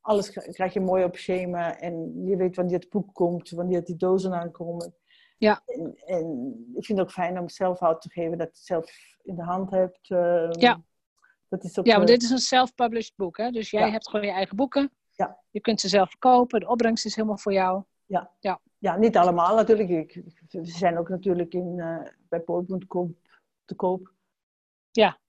alles 0.02 0.30
krijg 0.30 0.74
je 0.74 0.80
mooi 0.80 1.04
op 1.04 1.16
schema 1.16 1.80
en 1.80 2.26
je 2.26 2.36
weet 2.36 2.56
wanneer 2.56 2.80
het 2.80 2.90
boek 2.90 3.14
komt, 3.14 3.50
wanneer 3.50 3.84
die 3.84 3.96
dozen 3.96 4.34
aankomen. 4.34 4.96
Ja. 5.38 5.62
En, 5.66 5.96
en 6.06 6.54
ik 6.74 6.86
vind 6.86 7.00
het 7.00 7.08
ook 7.08 7.14
fijn 7.14 7.40
om 7.40 7.50
zelf 7.50 7.82
uit 7.82 8.02
te 8.02 8.10
geven, 8.10 8.38
dat 8.38 8.48
je 8.48 8.54
het 8.54 8.66
zelf 8.66 8.92
in 9.24 9.36
de 9.36 9.44
hand 9.44 9.72
hebt. 9.72 10.08
ja. 10.60 10.82
Dat 11.50 11.64
is 11.64 11.80
ook, 11.80 11.86
ja, 11.86 11.98
maar 11.98 12.06
dit 12.06 12.24
is 12.24 12.30
een 12.30 12.38
self-published 12.38 13.14
boek, 13.16 13.38
hè? 13.38 13.50
dus 13.50 13.70
jij 13.70 13.86
ja. 13.86 13.92
hebt 13.92 14.10
gewoon 14.10 14.26
je 14.26 14.32
eigen 14.32 14.56
boeken. 14.56 14.92
Ja. 15.16 15.40
Je 15.50 15.60
kunt 15.60 15.82
ze 15.82 15.88
zelf 15.88 16.10
verkopen, 16.10 16.60
de 16.60 16.68
opbrengst 16.68 17.06
is 17.06 17.16
helemaal 17.16 17.38
voor 17.38 17.54
jou. 17.54 17.84
Ja, 18.06 18.32
ja. 18.40 18.62
ja 18.78 18.98
niet 18.98 19.18
allemaal 19.18 19.56
natuurlijk. 19.56 20.24
Ze 20.48 20.64
zijn 20.64 20.98
ook 20.98 21.10
natuurlijk 21.10 21.54
in, 21.54 21.78
uh, 21.78 22.00
bij 22.30 22.40
Pool.com 22.40 23.18
te 23.70 23.76
koop. 23.76 24.14
Ja. 24.92 25.20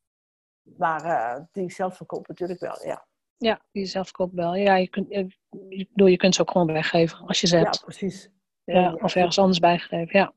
Maar 0.63 1.05
uh, 1.05 1.45
die 1.53 1.71
zelf 1.71 1.97
verkopen 1.97 2.27
natuurlijk 2.29 2.61
wel, 2.61 2.87
ja. 2.87 3.07
Ja, 3.37 3.65
die 3.73 3.87
zelf 3.87 4.07
verkopen 4.07 4.37
wel. 4.37 4.55
Ja, 4.55 4.75
je 4.75 4.89
kunt, 4.89 5.09
je, 5.09 5.87
je 5.95 6.17
kunt 6.17 6.35
ze 6.35 6.41
ook 6.41 6.51
gewoon 6.51 6.73
weggeven 6.73 7.19
als 7.27 7.41
je 7.41 7.47
ze 7.47 7.57
hebt. 7.57 7.75
Ja, 7.75 7.83
precies. 7.83 8.29
Ja, 8.65 8.81
ja, 8.81 8.93
of 8.93 9.15
ergens 9.15 9.39
anders 9.39 9.59
bijgegeven, 9.59 10.19
ja. 10.19 10.35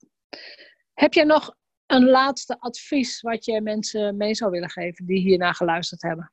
Heb 0.93 1.13
jij 1.13 1.23
nog 1.23 1.55
een 1.85 2.05
laatste 2.05 2.59
advies 2.59 3.21
wat 3.21 3.45
je 3.45 3.61
mensen 3.61 4.17
mee 4.17 4.35
zou 4.35 4.51
willen 4.51 4.69
geven 4.69 5.05
die 5.05 5.19
hierna 5.19 5.51
geluisterd 5.51 6.01
hebben? 6.01 6.31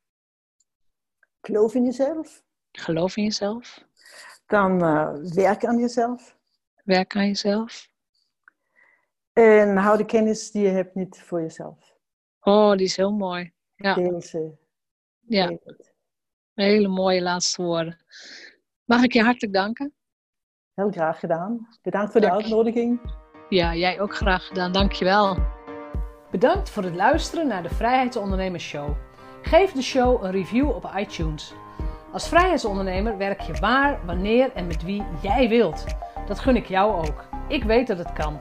Geloof 1.41 1.75
in 1.75 1.85
jezelf. 1.85 2.43
Geloof 2.73 3.17
in 3.17 3.25
jezelf. 3.25 3.85
Dan 4.47 4.85
uh, 4.85 5.15
werk 5.35 5.65
aan 5.65 5.79
jezelf. 5.79 6.39
Werk 6.85 7.17
aan 7.17 7.27
jezelf. 7.27 7.90
En 9.41 9.77
hou 9.77 9.97
de 9.97 10.05
kennis 10.05 10.51
die 10.51 10.63
je 10.63 10.69
hebt 10.69 10.95
niet 10.95 11.23
voor 11.23 11.41
jezelf. 11.41 11.95
Oh, 12.41 12.71
die 12.71 12.87
is 12.87 12.97
heel 12.97 13.13
mooi. 13.13 13.53
Ja. 13.75 13.95
Deze. 13.95 14.59
Ja. 15.21 15.59
Hele 16.55 16.89
mooie 16.89 17.23
laatste 17.23 17.63
woorden. 17.63 18.05
Mag 18.85 19.03
ik 19.03 19.13
je 19.13 19.23
hartelijk 19.23 19.53
danken? 19.53 19.95
Heel 20.75 20.91
graag 20.91 21.19
gedaan. 21.19 21.69
Bedankt 21.83 22.13
voor 22.13 22.21
Dank. 22.21 22.35
de 22.35 22.43
uitnodiging. 22.43 23.01
Ja, 23.49 23.75
jij 23.75 24.01
ook 24.01 24.17
graag 24.17 24.47
gedaan. 24.47 24.73
Dankjewel. 24.73 25.37
Bedankt 26.31 26.71
voor 26.71 26.83
het 26.83 26.95
luisteren 26.95 27.47
naar 27.47 27.63
de 27.63 27.75
Vrijheidsondernemers 27.75 28.65
Show. 28.65 28.97
Geef 29.43 29.73
de 29.73 29.83
show 29.83 30.25
een 30.25 30.31
review 30.31 30.69
op 30.69 30.93
iTunes. 30.97 31.53
Als 32.13 32.29
vrijheidsondernemer 32.29 33.17
werk 33.17 33.41
je 33.41 33.53
waar, 33.53 34.07
wanneer 34.07 34.53
en 34.53 34.67
met 34.67 34.83
wie 34.83 35.05
jij 35.23 35.49
wilt. 35.49 35.85
Dat 36.27 36.39
gun 36.39 36.57
ik 36.57 36.67
jou 36.67 37.07
ook. 37.09 37.25
Ik 37.49 37.65
weet 37.65 37.87
dat 37.87 37.99
het 37.99 38.13
kan. 38.13 38.41